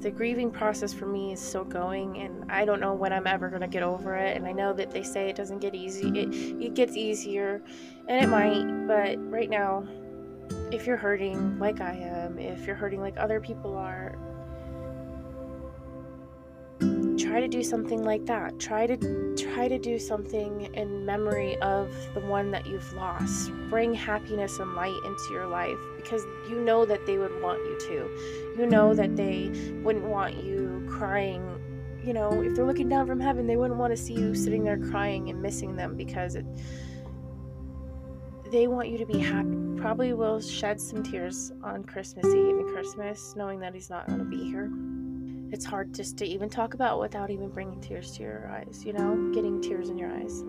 the 0.00 0.10
grieving 0.10 0.50
process 0.50 0.92
for 0.92 1.06
me 1.06 1.32
is 1.32 1.40
still 1.40 1.64
going, 1.64 2.18
and 2.18 2.50
I 2.50 2.64
don't 2.64 2.80
know 2.80 2.92
when 2.92 3.12
I'm 3.12 3.26
ever 3.26 3.48
going 3.48 3.62
to 3.62 3.68
get 3.68 3.82
over 3.82 4.16
it. 4.16 4.36
And 4.36 4.46
I 4.46 4.52
know 4.52 4.72
that 4.72 4.90
they 4.90 5.02
say 5.02 5.30
it 5.30 5.36
doesn't 5.36 5.60
get 5.60 5.74
easy, 5.74 6.08
it, 6.08 6.62
it 6.62 6.74
gets 6.74 6.96
easier, 6.96 7.62
and 8.08 8.22
it 8.22 8.28
might, 8.28 8.86
but 8.86 9.16
right 9.30 9.48
now, 9.48 9.86
if 10.70 10.86
you're 10.86 10.96
hurting 10.96 11.58
like 11.58 11.80
I 11.80 11.94
am, 11.94 12.38
if 12.38 12.66
you're 12.66 12.76
hurting 12.76 13.00
like 13.00 13.14
other 13.16 13.40
people 13.40 13.76
are, 13.76 14.18
try 17.16 17.40
to 17.40 17.48
do 17.48 17.62
something 17.62 18.02
like 18.04 18.26
that. 18.26 18.58
Try 18.58 18.86
to 18.86 19.34
try 19.36 19.68
to 19.68 19.78
do 19.78 19.98
something 19.98 20.72
in 20.74 21.04
memory 21.04 21.56
of 21.58 21.94
the 22.14 22.20
one 22.20 22.50
that 22.52 22.66
you've 22.66 22.92
lost. 22.94 23.50
Bring 23.68 23.94
happiness 23.94 24.58
and 24.58 24.74
light 24.74 24.98
into 25.04 25.28
your 25.30 25.46
life 25.46 25.78
because 25.96 26.24
you 26.48 26.60
know 26.60 26.84
that 26.84 27.06
they 27.06 27.18
would 27.18 27.40
want 27.42 27.58
you 27.60 27.78
to. 27.88 28.60
You 28.60 28.66
know 28.66 28.94
that 28.94 29.16
they 29.16 29.50
wouldn't 29.82 30.04
want 30.04 30.42
you 30.44 30.86
crying. 30.88 31.60
You 32.04 32.12
know 32.12 32.42
if 32.42 32.54
they're 32.54 32.66
looking 32.66 32.88
down 32.88 33.06
from 33.06 33.18
heaven 33.18 33.46
they 33.46 33.56
wouldn't 33.56 33.78
want 33.78 33.96
to 33.96 34.02
see 34.02 34.14
you 34.14 34.34
sitting 34.34 34.62
there 34.62 34.78
crying 34.78 35.30
and 35.30 35.40
missing 35.40 35.74
them 35.74 35.96
because 35.96 36.34
it 36.34 36.44
they 38.52 38.68
want 38.68 38.88
you 38.88 38.98
to 38.98 39.06
be 39.06 39.18
happy. 39.18 39.56
Probably 39.78 40.12
will 40.12 40.40
shed 40.40 40.80
some 40.80 41.02
tears 41.02 41.52
on 41.62 41.82
christmas 41.84 42.26
eve 42.26 42.56
and 42.56 42.68
christmas 42.68 43.34
knowing 43.36 43.58
that 43.60 43.74
he's 43.74 43.90
not 43.90 44.06
going 44.06 44.18
to 44.18 44.24
be 44.24 44.44
here 44.44 44.70
it's 45.54 45.64
hard 45.64 45.94
just 45.94 46.18
to 46.18 46.26
even 46.26 46.50
talk 46.50 46.74
about 46.74 46.98
without 46.98 47.30
even 47.30 47.48
bringing 47.48 47.80
tears 47.80 48.10
to 48.16 48.24
your 48.24 48.50
eyes, 48.50 48.82
you 48.84 48.92
know, 48.92 49.30
getting 49.32 49.62
tears 49.62 49.88
in 49.88 49.96
your 49.96 50.10
eyes. 50.10 50.42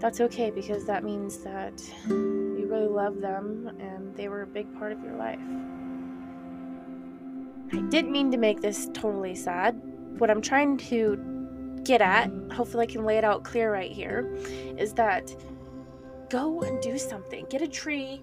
That's 0.00 0.20
okay 0.20 0.50
because 0.50 0.84
that 0.86 1.04
means 1.04 1.38
that 1.44 1.80
you 2.08 2.66
really 2.68 2.88
love 2.88 3.20
them 3.20 3.70
and 3.78 4.12
they 4.16 4.28
were 4.28 4.42
a 4.42 4.46
big 4.46 4.66
part 4.76 4.90
of 4.90 5.00
your 5.04 5.14
life. 5.14 5.38
I 7.72 7.80
didn't 7.90 8.10
mean 8.10 8.32
to 8.32 8.38
make 8.38 8.60
this 8.60 8.90
totally 8.92 9.36
sad. 9.36 9.80
What 10.18 10.30
I'm 10.30 10.42
trying 10.42 10.78
to 10.78 11.80
get 11.84 12.02
at, 12.02 12.28
hopefully 12.52 12.82
I 12.82 12.90
can 12.90 13.04
lay 13.04 13.18
it 13.18 13.24
out 13.24 13.44
clear 13.44 13.72
right 13.72 13.92
here, 13.92 14.36
is 14.76 14.92
that 14.94 15.32
go 16.28 16.62
and 16.62 16.82
do 16.82 16.98
something. 16.98 17.46
Get 17.48 17.62
a 17.62 17.68
tree, 17.68 18.20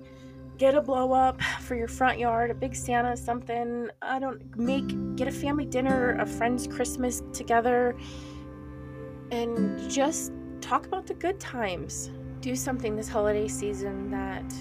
get 0.59 0.75
a 0.75 0.81
blow 0.81 1.13
up 1.13 1.41
for 1.61 1.75
your 1.75 1.87
front 1.87 2.19
yard, 2.19 2.51
a 2.51 2.53
big 2.53 2.75
Santa, 2.75 3.15
something. 3.15 3.89
I 4.01 4.19
don't 4.19 4.57
make 4.57 5.15
get 5.15 5.27
a 5.27 5.31
family 5.31 5.65
dinner, 5.65 6.17
a 6.19 6.25
friend's 6.25 6.67
Christmas 6.67 7.23
together, 7.33 7.95
and 9.31 9.89
just 9.89 10.33
talk 10.59 10.85
about 10.85 11.07
the 11.07 11.13
good 11.13 11.39
times. 11.39 12.11
Do 12.41 12.55
something 12.55 12.97
this 12.97 13.07
holiday 13.07 13.47
season 13.47 14.11
that 14.11 14.53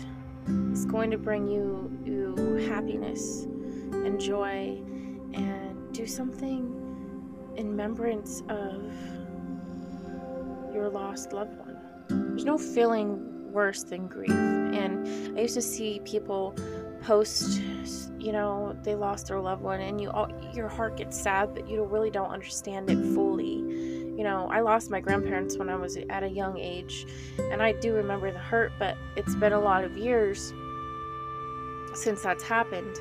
is 0.72 0.84
going 0.84 1.10
to 1.10 1.18
bring 1.18 1.48
you, 1.48 1.90
you 2.04 2.66
happiness 2.68 3.42
and 3.42 4.20
joy, 4.20 4.80
and 5.34 5.92
do 5.92 6.06
something 6.06 6.74
in 7.56 7.70
remembrance 7.70 8.42
of 8.48 8.92
your 10.72 10.88
lost 10.90 11.32
loved 11.32 11.58
one. 11.58 11.76
There's 12.08 12.44
no 12.44 12.56
feeling 12.56 13.52
worse 13.52 13.82
than 13.82 14.06
grief. 14.06 14.57
And 14.88 15.38
I 15.38 15.42
used 15.42 15.54
to 15.54 15.62
see 15.62 16.00
people 16.04 16.54
post, 17.02 17.60
you 18.18 18.32
know, 18.32 18.76
they 18.82 18.94
lost 18.94 19.28
their 19.28 19.40
loved 19.40 19.62
one, 19.62 19.80
and 19.80 20.00
you 20.00 20.10
all, 20.10 20.28
your 20.52 20.68
heart 20.68 20.96
gets 20.96 21.20
sad, 21.20 21.54
but 21.54 21.68
you 21.68 21.84
really 21.84 22.10
don't 22.10 22.30
understand 22.30 22.90
it 22.90 22.98
fully. 23.14 23.56
You 24.18 24.24
know, 24.24 24.48
I 24.50 24.60
lost 24.60 24.90
my 24.90 25.00
grandparents 25.00 25.56
when 25.56 25.68
I 25.68 25.76
was 25.76 25.96
at 25.96 26.22
a 26.22 26.28
young 26.28 26.58
age, 26.58 27.06
and 27.50 27.62
I 27.62 27.72
do 27.72 27.94
remember 27.94 28.32
the 28.32 28.38
hurt, 28.38 28.72
but 28.78 28.96
it's 29.16 29.34
been 29.36 29.52
a 29.52 29.60
lot 29.60 29.84
of 29.84 29.96
years 29.96 30.52
since 31.94 32.22
that's 32.22 32.42
happened. 32.42 32.98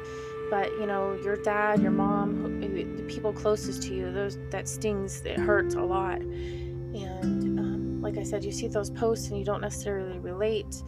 But 0.49 0.71
you 0.79 0.85
know, 0.85 1.17
your 1.23 1.35
dad, 1.35 1.81
your 1.81 1.91
mom, 1.91 2.61
the 2.61 3.03
people 3.07 3.33
closest 3.33 3.83
to 3.83 3.93
you, 3.93 4.11
those 4.11 4.37
that 4.51 4.67
stings, 4.67 5.21
it 5.25 5.37
hurts 5.37 5.75
a 5.75 5.81
lot. 5.81 6.21
And 6.21 7.59
um, 7.59 8.01
like 8.01 8.17
I 8.17 8.23
said, 8.23 8.45
you 8.45 8.51
see 8.51 8.67
those 8.67 8.89
posts 8.89 9.27
and 9.27 9.37
you 9.37 9.43
don't 9.43 9.61
necessarily 9.61 10.19
relate 10.19 10.83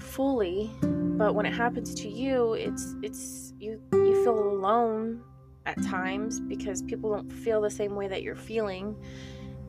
fully, 0.00 0.70
but 0.82 1.34
when 1.34 1.46
it 1.46 1.52
happens 1.52 1.94
to 1.96 2.08
you, 2.08 2.54
it's 2.54 2.94
it's 3.02 3.52
you 3.58 3.80
you 3.92 4.24
feel 4.24 4.38
alone 4.38 5.22
at 5.66 5.82
times 5.82 6.40
because 6.40 6.82
people 6.82 7.14
don't 7.14 7.30
feel 7.30 7.60
the 7.60 7.70
same 7.70 7.94
way 7.94 8.08
that 8.08 8.22
you're 8.22 8.34
feeling, 8.34 8.96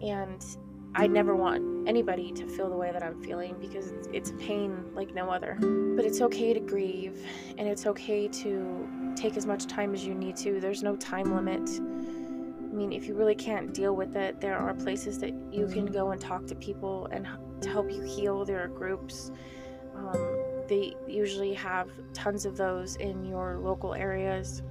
and 0.01 0.43
I 0.93 1.07
never 1.07 1.35
want 1.35 1.87
anybody 1.87 2.31
to 2.33 2.47
feel 2.47 2.69
the 2.69 2.75
way 2.75 2.91
that 2.91 3.01
I'm 3.01 3.21
feeling 3.23 3.55
because 3.61 3.91
it's, 3.91 4.07
it's 4.11 4.33
pain 4.39 4.93
like 4.93 5.13
no 5.13 5.29
other. 5.29 5.57
But 5.95 6.03
it's 6.03 6.19
okay 6.21 6.53
to 6.53 6.59
grieve 6.59 7.25
and 7.57 7.67
it's 7.67 7.85
okay 7.85 8.27
to 8.27 8.89
take 9.15 9.37
as 9.37 9.45
much 9.45 9.67
time 9.67 9.93
as 9.93 10.05
you 10.05 10.13
need 10.13 10.35
to. 10.37 10.59
There's 10.59 10.83
no 10.83 10.97
time 10.97 11.33
limit. 11.33 11.69
I 11.69 12.73
mean, 12.73 12.91
if 12.91 13.07
you 13.07 13.15
really 13.15 13.35
can't 13.35 13.73
deal 13.73 13.95
with 13.95 14.17
it, 14.17 14.41
there 14.41 14.57
are 14.57 14.73
places 14.73 15.17
that 15.19 15.33
you 15.51 15.67
can 15.67 15.85
go 15.85 16.11
and 16.11 16.19
talk 16.19 16.45
to 16.47 16.55
people 16.55 17.07
and 17.11 17.25
to 17.61 17.69
help 17.69 17.89
you 17.89 18.01
heal. 18.01 18.43
There 18.43 18.61
are 18.61 18.67
groups. 18.67 19.31
Um, 20.01 20.63
they 20.67 20.95
usually 21.07 21.53
have 21.53 21.89
tons 22.13 22.45
of 22.45 22.55
those 22.57 22.95
in 22.95 23.25
your 23.25 23.57
local 23.59 23.93
areas 23.93 24.61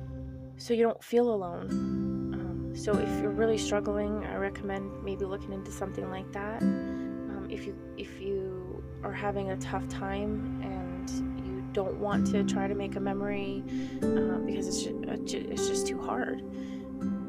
so 0.56 0.74
you 0.74 0.82
don't 0.82 1.02
feel 1.02 1.32
alone. 1.32 2.72
So 2.74 2.96
if 2.96 3.08
you're 3.20 3.30
really 3.30 3.58
struggling, 3.58 4.24
I 4.26 4.36
recommend 4.36 5.02
maybe 5.02 5.24
looking 5.24 5.52
into 5.52 5.72
something 5.72 6.08
like 6.10 6.30
that. 6.32 6.62
Um, 6.62 7.48
if 7.50 7.66
you 7.66 7.76
if 7.98 8.20
you 8.20 8.82
are 9.02 9.12
having 9.12 9.50
a 9.50 9.56
tough 9.56 9.88
time 9.88 10.60
and 10.62 11.10
you 11.44 11.64
don't 11.72 11.96
want 11.96 12.26
to 12.28 12.44
try 12.44 12.68
to 12.68 12.74
make 12.74 12.96
a 12.96 13.00
memory 13.00 13.64
uh, 14.02 14.38
because 14.46 14.68
it's 14.68 14.82
just, 14.84 15.34
it's 15.34 15.68
just 15.68 15.86
too 15.86 16.00
hard, 16.00 16.42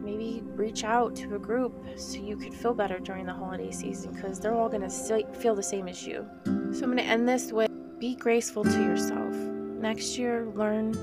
maybe 0.04 0.44
reach 0.56 0.84
out 0.84 1.16
to 1.16 1.36
a 1.36 1.40
group 1.40 1.74
so 1.98 2.18
you 2.18 2.38
could 2.38 2.54
feel 2.54 2.74
better 2.74 3.00
during 3.00 3.26
the 3.26 3.34
holiday 3.34 3.72
season 3.72 4.14
because 4.14 4.40
they're 4.40 4.54
all 4.54 4.70
going 4.70 4.88
to 4.88 5.24
feel 5.34 5.56
the 5.56 5.64
same 5.64 5.88
as 5.88 6.06
you. 6.06 6.26
So 6.46 6.84
I'm 6.84 6.92
going 6.92 6.98
to 6.98 7.04
end 7.04 7.28
this 7.28 7.52
with 7.52 7.72
be 8.02 8.16
graceful 8.16 8.64
to 8.64 8.82
yourself. 8.82 9.32
Next 9.32 10.18
year, 10.18 10.48
learn 10.56 10.94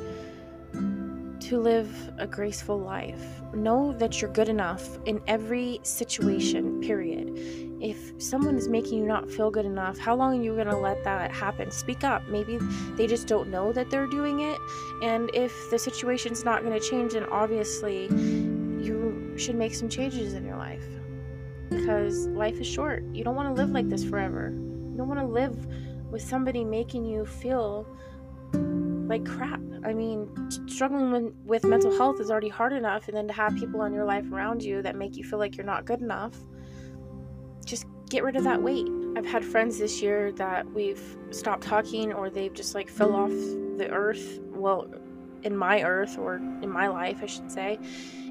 to 1.39 1.61
live 1.61 1.89
a 2.19 2.27
graceful 2.27 2.77
life. 2.77 3.23
Know 3.55 3.93
that 3.99 4.21
you're 4.21 4.33
good 4.33 4.49
enough 4.49 4.99
in 5.07 5.23
every 5.29 5.79
situation, 5.85 6.81
period. 6.81 7.31
If 7.81 8.21
someone 8.21 8.57
is 8.57 8.67
making 8.67 8.99
you 8.99 9.07
not 9.07 9.31
feel 9.31 9.49
good 9.49 9.65
enough, 9.65 9.97
how 9.97 10.17
long 10.17 10.41
are 10.41 10.43
you 10.43 10.55
going 10.55 10.67
to 10.67 10.77
let 10.77 11.05
that 11.05 11.31
happen? 11.31 11.71
Speak 11.71 12.03
up. 12.03 12.27
Maybe 12.29 12.59
they 12.97 13.07
just 13.07 13.29
don't 13.29 13.49
know 13.49 13.73
that 13.73 13.91
they're 13.91 14.09
doing 14.09 14.41
it. 14.41 14.59
And 15.01 15.31
if 15.35 15.53
the 15.71 15.79
situation's 15.79 16.45
not 16.45 16.65
going 16.65 16.79
to 16.79 16.85
change, 16.85 17.13
then 17.13 17.27
obviously 17.27 18.07
you 18.07 19.35
should 19.37 19.55
make 19.55 19.77
some 19.77 19.89
changes 19.89 20.35
in 20.35 20.45
your 20.45 20.57
life. 20.57 20.85
Because 21.71 22.27
life 22.27 22.59
is 22.59 22.67
short. 22.67 23.05
You 23.13 23.23
don't 23.23 23.37
want 23.37 23.55
to 23.55 23.63
live 23.63 23.71
like 23.71 23.89
this 23.89 24.03
forever. 24.03 24.53
You 24.53 24.95
don't 24.97 25.07
want 25.07 25.21
to 25.21 25.27
live 25.27 25.65
with 26.11 26.23
somebody 26.23 26.65
making 26.65 27.05
you 27.05 27.25
feel 27.27 27.87
like 29.09 29.25
crap. 29.25 29.61
I 29.85 29.93
mean, 29.93 30.29
struggling 30.67 31.33
with, 31.45 31.65
mental 31.65 31.97
health 31.97 32.21
is 32.21 32.31
already 32.31 32.49
hard 32.49 32.73
enough, 32.73 33.09
and 33.09 33.17
then 33.17 33.27
to 33.29 33.33
have 33.33 33.57
people 33.57 33.85
in 33.85 33.93
your 33.93 34.05
life 34.05 34.31
around 34.31 34.63
you 34.63 34.83
that 34.83 34.97
make 34.97 35.17
you 35.17 35.25
feel 35.25 35.39
like 35.39 35.57
you're 35.57 35.67
not 35.67 35.85
good 35.85 36.01
enough, 36.01 36.37
just 37.65 37.87
get 38.11 38.23
rid 38.23 38.37
of 38.37 38.45
that 38.45 38.63
weight. 38.63 38.87
I've 39.17 39.27
had 39.27 39.45
friends 39.45 39.79
this 39.79 40.03
year 40.03 40.33
that 40.33 40.71
we've 40.73 41.17
stopped 41.31 41.65
talking, 41.65 42.13
or 42.13 42.31
they've 42.31 42.53
just 42.53 42.75
like 42.75 42.89
fell 42.89 43.15
off 43.15 43.31
the 43.31 43.89
earth. 43.91 44.41
Well, 44.51 44.89
in 45.43 45.57
my 45.57 45.83
earth, 45.83 46.19
or 46.19 46.37
in 46.37 46.71
my 46.71 46.89
life, 46.89 47.19
I 47.23 47.27
should 47.27 47.51
say. 47.51 47.79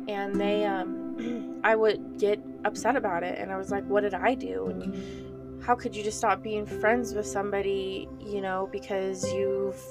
And 0.08 0.40
they, 0.40 0.66
um, 0.66 1.60
I 1.64 1.76
would 1.76 2.20
get 2.20 2.40
upset 2.66 2.96
about 2.96 3.24
it, 3.24 3.40
and 3.40 3.52
I 3.52 3.58
was 3.58 3.72
like, 3.72 3.86
what 3.88 4.02
did 4.02 4.14
I 4.14 4.36
do? 4.36 4.68
And 4.68 5.27
how 5.62 5.76
could 5.76 5.96
you 5.96 6.04
just 6.04 6.18
stop 6.18 6.42
being 6.42 6.66
friends 6.66 7.14
with 7.14 7.26
somebody, 7.26 8.08
you 8.20 8.42
know, 8.42 8.70
because 8.72 9.32
you've 9.34 9.82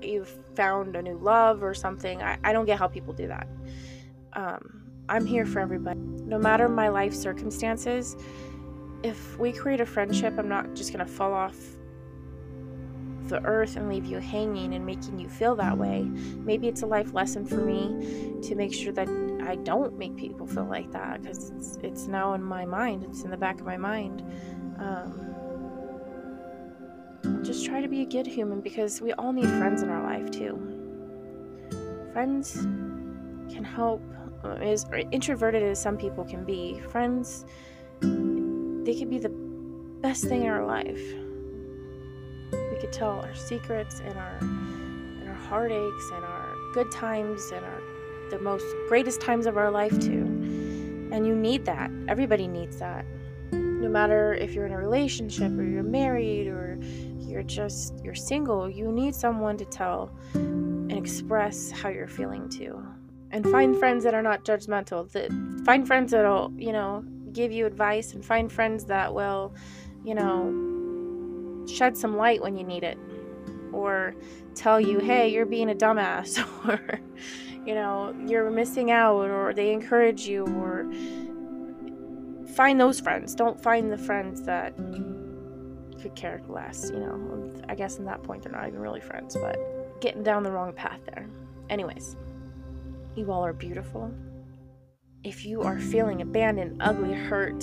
you've 0.00 0.28
found 0.54 0.96
a 0.96 1.02
new 1.02 1.18
love 1.18 1.62
or 1.62 1.74
something. 1.74 2.22
I, 2.22 2.38
I 2.44 2.52
don't 2.52 2.66
get 2.66 2.78
how 2.78 2.86
people 2.86 3.12
do 3.12 3.28
that. 3.28 3.48
Um, 4.34 4.82
I'm 5.08 5.24
here 5.24 5.46
for 5.46 5.60
everybody. 5.60 6.00
No 6.00 6.38
matter 6.38 6.68
my 6.68 6.88
life 6.88 7.14
circumstances, 7.14 8.16
if 9.02 9.38
we 9.38 9.52
create 9.52 9.80
a 9.80 9.86
friendship, 9.86 10.34
I'm 10.38 10.48
not 10.48 10.74
just 10.74 10.92
to 10.92 11.04
fall 11.06 11.32
off 11.32 11.56
the 13.28 13.42
earth 13.44 13.76
and 13.76 13.88
leave 13.88 14.06
you 14.06 14.18
hanging 14.18 14.74
and 14.74 14.84
making 14.86 15.18
you 15.18 15.28
feel 15.28 15.56
that 15.56 15.76
way. 15.76 16.02
Maybe 16.02 16.68
it's 16.68 16.82
a 16.82 16.86
life 16.86 17.12
lesson 17.12 17.44
for 17.44 17.56
me 17.56 18.40
to 18.42 18.54
make 18.54 18.72
sure 18.72 18.92
that 18.92 19.08
I 19.42 19.56
don't 19.56 19.98
make 19.98 20.16
people 20.16 20.46
feel 20.46 20.64
like 20.64 20.90
that 20.92 21.22
because 21.22 21.50
it's, 21.50 21.78
it's 21.82 22.06
now 22.06 22.34
in 22.34 22.42
my 22.42 22.64
mind, 22.64 23.04
it's 23.04 23.22
in 23.22 23.30
the 23.30 23.36
back 23.36 23.60
of 23.60 23.66
my 23.66 23.76
mind. 23.76 24.22
Um, 24.78 25.36
just 27.42 27.64
try 27.64 27.80
to 27.80 27.88
be 27.88 28.02
a 28.02 28.04
good 28.04 28.26
human 28.26 28.60
because 28.60 29.00
we 29.00 29.12
all 29.14 29.32
need 29.32 29.48
friends 29.48 29.82
in 29.82 29.88
our 29.88 30.02
life 30.02 30.30
too. 30.30 30.58
Friends 32.12 32.54
can 33.52 33.64
help, 33.64 34.02
uh, 34.44 34.54
as 34.54 34.86
introverted 35.12 35.62
as 35.62 35.80
some 35.80 35.96
people 35.96 36.24
can 36.24 36.44
be, 36.44 36.80
friends, 36.90 37.44
they 38.00 38.94
could 38.94 39.10
be 39.10 39.18
the 39.18 39.32
best 40.00 40.24
thing 40.24 40.42
in 40.42 40.48
our 40.48 40.64
life. 40.66 41.02
We 42.52 42.80
could 42.80 42.92
tell 42.92 43.20
our 43.20 43.34
secrets 43.34 44.00
and 44.00 44.16
our 44.16 44.38
and 44.40 45.28
our 45.28 45.34
heartaches 45.34 46.10
and 46.14 46.24
our 46.24 46.54
good 46.74 46.90
times 46.90 47.50
and 47.52 47.64
our 47.64 47.80
the 48.30 48.38
most 48.38 48.64
greatest 48.88 49.20
times 49.20 49.46
of 49.46 49.56
our 49.56 49.70
life 49.70 49.98
too. 49.98 50.24
And 51.12 51.26
you 51.26 51.34
need 51.34 51.64
that. 51.66 51.90
Everybody 52.08 52.48
needs 52.48 52.78
that. 52.78 53.04
No 53.76 53.88
matter 53.88 54.34
if 54.34 54.54
you're 54.54 54.66
in 54.66 54.72
a 54.72 54.78
relationship 54.78 55.52
or 55.52 55.62
you're 55.62 55.82
married 55.82 56.48
or 56.48 56.78
you're 57.18 57.42
just 57.42 58.02
you're 58.02 58.14
single, 58.14 58.70
you 58.70 58.90
need 58.90 59.14
someone 59.14 59.56
to 59.58 59.64
tell 59.64 60.10
and 60.34 60.92
express 60.92 61.70
how 61.70 61.88
you're 61.88 62.08
feeling 62.08 62.48
to. 62.50 62.82
And 63.32 63.44
find 63.50 63.76
friends 63.76 64.04
that 64.04 64.14
are 64.14 64.22
not 64.22 64.44
judgmental. 64.44 65.10
That 65.12 65.30
find 65.64 65.86
friends 65.86 66.12
that'll, 66.12 66.52
you 66.56 66.72
know, 66.72 67.04
give 67.32 67.52
you 67.52 67.66
advice 67.66 68.14
and 68.14 68.24
find 68.24 68.50
friends 68.50 68.84
that 68.86 69.12
will, 69.12 69.54
you 70.04 70.14
know, 70.14 71.66
shed 71.66 71.96
some 71.98 72.16
light 72.16 72.40
when 72.40 72.56
you 72.56 72.64
need 72.64 72.82
it 72.82 72.98
or 73.72 74.14
tell 74.54 74.80
you, 74.80 75.00
"Hey, 75.00 75.28
you're 75.28 75.44
being 75.44 75.70
a 75.70 75.74
dumbass," 75.74 76.38
or 76.68 77.00
you 77.66 77.74
know, 77.74 78.14
you're 78.26 78.48
missing 78.48 78.92
out 78.92 79.28
or 79.28 79.52
they 79.52 79.72
encourage 79.72 80.26
you 80.26 80.46
or 80.46 80.88
find 82.56 82.80
those 82.80 82.98
friends. 82.98 83.34
Don't 83.34 83.62
find 83.62 83.92
the 83.92 83.98
friends 83.98 84.42
that 84.42 84.74
could 86.00 86.14
care 86.16 86.40
less, 86.48 86.90
you 86.90 86.98
know. 86.98 87.52
I 87.68 87.74
guess 87.74 87.98
in 87.98 88.06
that 88.06 88.22
point 88.22 88.42
they're 88.42 88.52
not 88.52 88.66
even 88.66 88.80
really 88.80 89.00
friends, 89.00 89.36
but 89.36 90.00
getting 90.00 90.22
down 90.22 90.42
the 90.42 90.50
wrong 90.50 90.72
path 90.72 91.00
there. 91.04 91.28
Anyways, 91.68 92.16
you 93.14 93.30
all 93.30 93.44
are 93.44 93.52
beautiful. 93.52 94.10
If 95.22 95.44
you 95.44 95.62
are 95.62 95.78
feeling 95.78 96.22
abandoned, 96.22 96.80
ugly, 96.80 97.12
hurt, 97.12 97.62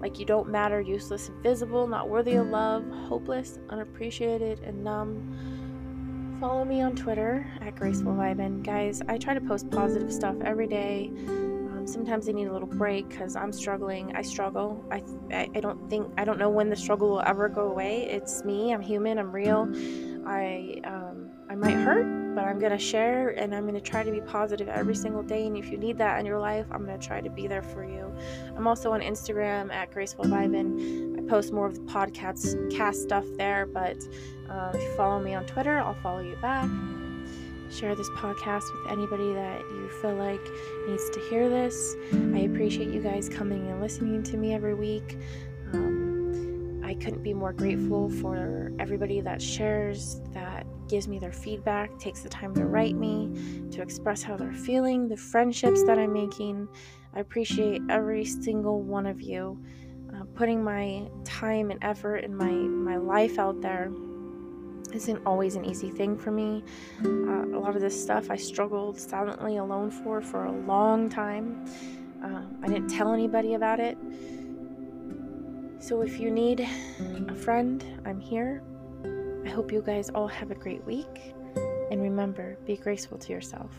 like 0.00 0.18
you 0.18 0.26
don't 0.26 0.48
matter, 0.48 0.80
useless, 0.80 1.28
invisible, 1.28 1.86
not 1.86 2.08
worthy 2.08 2.34
of 2.34 2.48
love, 2.48 2.84
hopeless, 3.06 3.58
unappreciated, 3.68 4.60
and 4.60 4.82
numb, 4.82 6.36
follow 6.40 6.64
me 6.64 6.80
on 6.80 6.96
Twitter 6.96 7.46
at 7.60 7.76
Graceful 7.76 8.14
Vibin. 8.14 8.64
Guys, 8.64 9.00
I 9.08 9.16
try 9.18 9.34
to 9.34 9.40
post 9.40 9.70
positive 9.70 10.12
stuff 10.12 10.36
every 10.42 10.66
day 10.66 11.12
sometimes 11.86 12.28
I 12.28 12.32
need 12.32 12.46
a 12.46 12.52
little 12.52 12.68
break 12.68 13.08
because 13.08 13.36
I'm 13.36 13.52
struggling. 13.52 14.14
I 14.14 14.22
struggle. 14.22 14.84
I, 14.90 15.02
I, 15.30 15.48
I 15.54 15.60
don't 15.60 15.88
think 15.90 16.12
I 16.16 16.24
don't 16.24 16.38
know 16.38 16.50
when 16.50 16.70
the 16.70 16.76
struggle 16.76 17.10
will 17.10 17.22
ever 17.22 17.48
go 17.48 17.68
away. 17.68 18.04
It's 18.10 18.44
me. 18.44 18.72
I'm 18.72 18.80
human. 18.80 19.18
I'm 19.18 19.32
real. 19.32 19.68
I 20.26 20.80
um, 20.84 21.30
I'm 21.50 21.60
might 21.60 21.76
hurt, 21.76 22.34
but 22.34 22.44
I'm 22.44 22.58
going 22.58 22.72
to 22.72 22.78
share 22.78 23.28
and 23.30 23.54
I'm 23.54 23.62
going 23.62 23.74
to 23.74 23.80
try 23.80 24.02
to 24.02 24.10
be 24.10 24.20
positive 24.20 24.68
every 24.68 24.94
single 24.94 25.22
day. 25.22 25.46
And 25.46 25.56
if 25.56 25.70
you 25.70 25.78
need 25.78 25.98
that 25.98 26.18
in 26.18 26.26
your 26.26 26.38
life, 26.38 26.66
I'm 26.70 26.84
going 26.84 26.98
to 26.98 27.06
try 27.06 27.20
to 27.20 27.30
be 27.30 27.46
there 27.46 27.62
for 27.62 27.84
you. 27.84 28.12
I'm 28.56 28.66
also 28.66 28.92
on 28.92 29.00
Instagram 29.00 29.72
at 29.72 29.92
Graceful 29.92 30.24
Vibin. 30.24 31.18
I 31.18 31.28
post 31.28 31.52
more 31.52 31.66
of 31.66 31.74
the 31.74 31.92
podcast 31.92 32.74
cast 32.74 33.02
stuff 33.02 33.24
there, 33.36 33.66
but 33.66 33.98
uh, 34.50 34.72
if 34.74 34.82
you 34.82 34.96
follow 34.96 35.20
me 35.20 35.34
on 35.34 35.44
Twitter, 35.46 35.78
I'll 35.78 35.94
follow 35.94 36.20
you 36.20 36.36
back. 36.36 36.68
Share 37.70 37.94
this 37.94 38.10
podcast 38.10 38.64
with 38.72 38.92
anybody 38.92 39.32
that 39.32 39.60
you 39.60 39.88
feel 40.00 40.14
like 40.14 40.40
needs 40.86 41.10
to 41.10 41.20
hear 41.28 41.48
this. 41.48 41.96
I 42.12 42.40
appreciate 42.40 42.88
you 42.88 43.00
guys 43.00 43.28
coming 43.28 43.70
and 43.70 43.80
listening 43.80 44.22
to 44.24 44.36
me 44.36 44.54
every 44.54 44.74
week. 44.74 45.18
Um, 45.72 46.82
I 46.84 46.94
couldn't 46.94 47.22
be 47.22 47.34
more 47.34 47.52
grateful 47.52 48.10
for 48.10 48.72
everybody 48.78 49.20
that 49.22 49.42
shares, 49.42 50.20
that 50.32 50.66
gives 50.88 51.08
me 51.08 51.18
their 51.18 51.32
feedback, 51.32 51.98
takes 51.98 52.20
the 52.20 52.28
time 52.28 52.54
to 52.54 52.66
write 52.66 52.94
me, 52.94 53.68
to 53.72 53.82
express 53.82 54.22
how 54.22 54.36
they're 54.36 54.52
feeling, 54.52 55.08
the 55.08 55.16
friendships 55.16 55.82
that 55.84 55.98
I'm 55.98 56.12
making. 56.12 56.68
I 57.14 57.20
appreciate 57.20 57.82
every 57.88 58.24
single 58.24 58.82
one 58.82 59.06
of 59.06 59.20
you 59.20 59.58
uh, 60.14 60.24
putting 60.34 60.62
my 60.62 61.08
time 61.24 61.70
and 61.70 61.82
effort 61.82 62.18
and 62.18 62.36
my, 62.36 62.50
my 62.50 62.96
life 62.96 63.38
out 63.38 63.60
there 63.60 63.90
isn't 64.94 65.20
always 65.26 65.56
an 65.56 65.64
easy 65.64 65.90
thing 65.90 66.16
for 66.16 66.30
me. 66.30 66.64
Uh, 67.04 67.44
a 67.56 67.58
lot 67.58 67.74
of 67.74 67.82
this 67.82 68.00
stuff 68.00 68.30
I 68.30 68.36
struggled 68.36 68.98
silently 68.98 69.56
alone 69.56 69.90
for 69.90 70.20
for 70.20 70.44
a 70.44 70.52
long 70.52 71.08
time. 71.08 71.66
Uh, 72.22 72.42
I 72.62 72.68
didn't 72.68 72.88
tell 72.88 73.12
anybody 73.12 73.54
about 73.54 73.80
it. 73.80 73.98
So 75.78 76.00
if 76.00 76.18
you 76.18 76.30
need 76.30 76.66
a 77.28 77.34
friend, 77.34 77.84
I'm 78.06 78.20
here. 78.20 78.62
I 79.44 79.50
hope 79.50 79.70
you 79.70 79.82
guys 79.82 80.08
all 80.10 80.28
have 80.28 80.50
a 80.50 80.54
great 80.54 80.84
week. 80.86 81.34
And 81.90 82.00
remember, 82.00 82.56
be 82.64 82.76
graceful 82.76 83.18
to 83.18 83.32
yourself. 83.32 83.70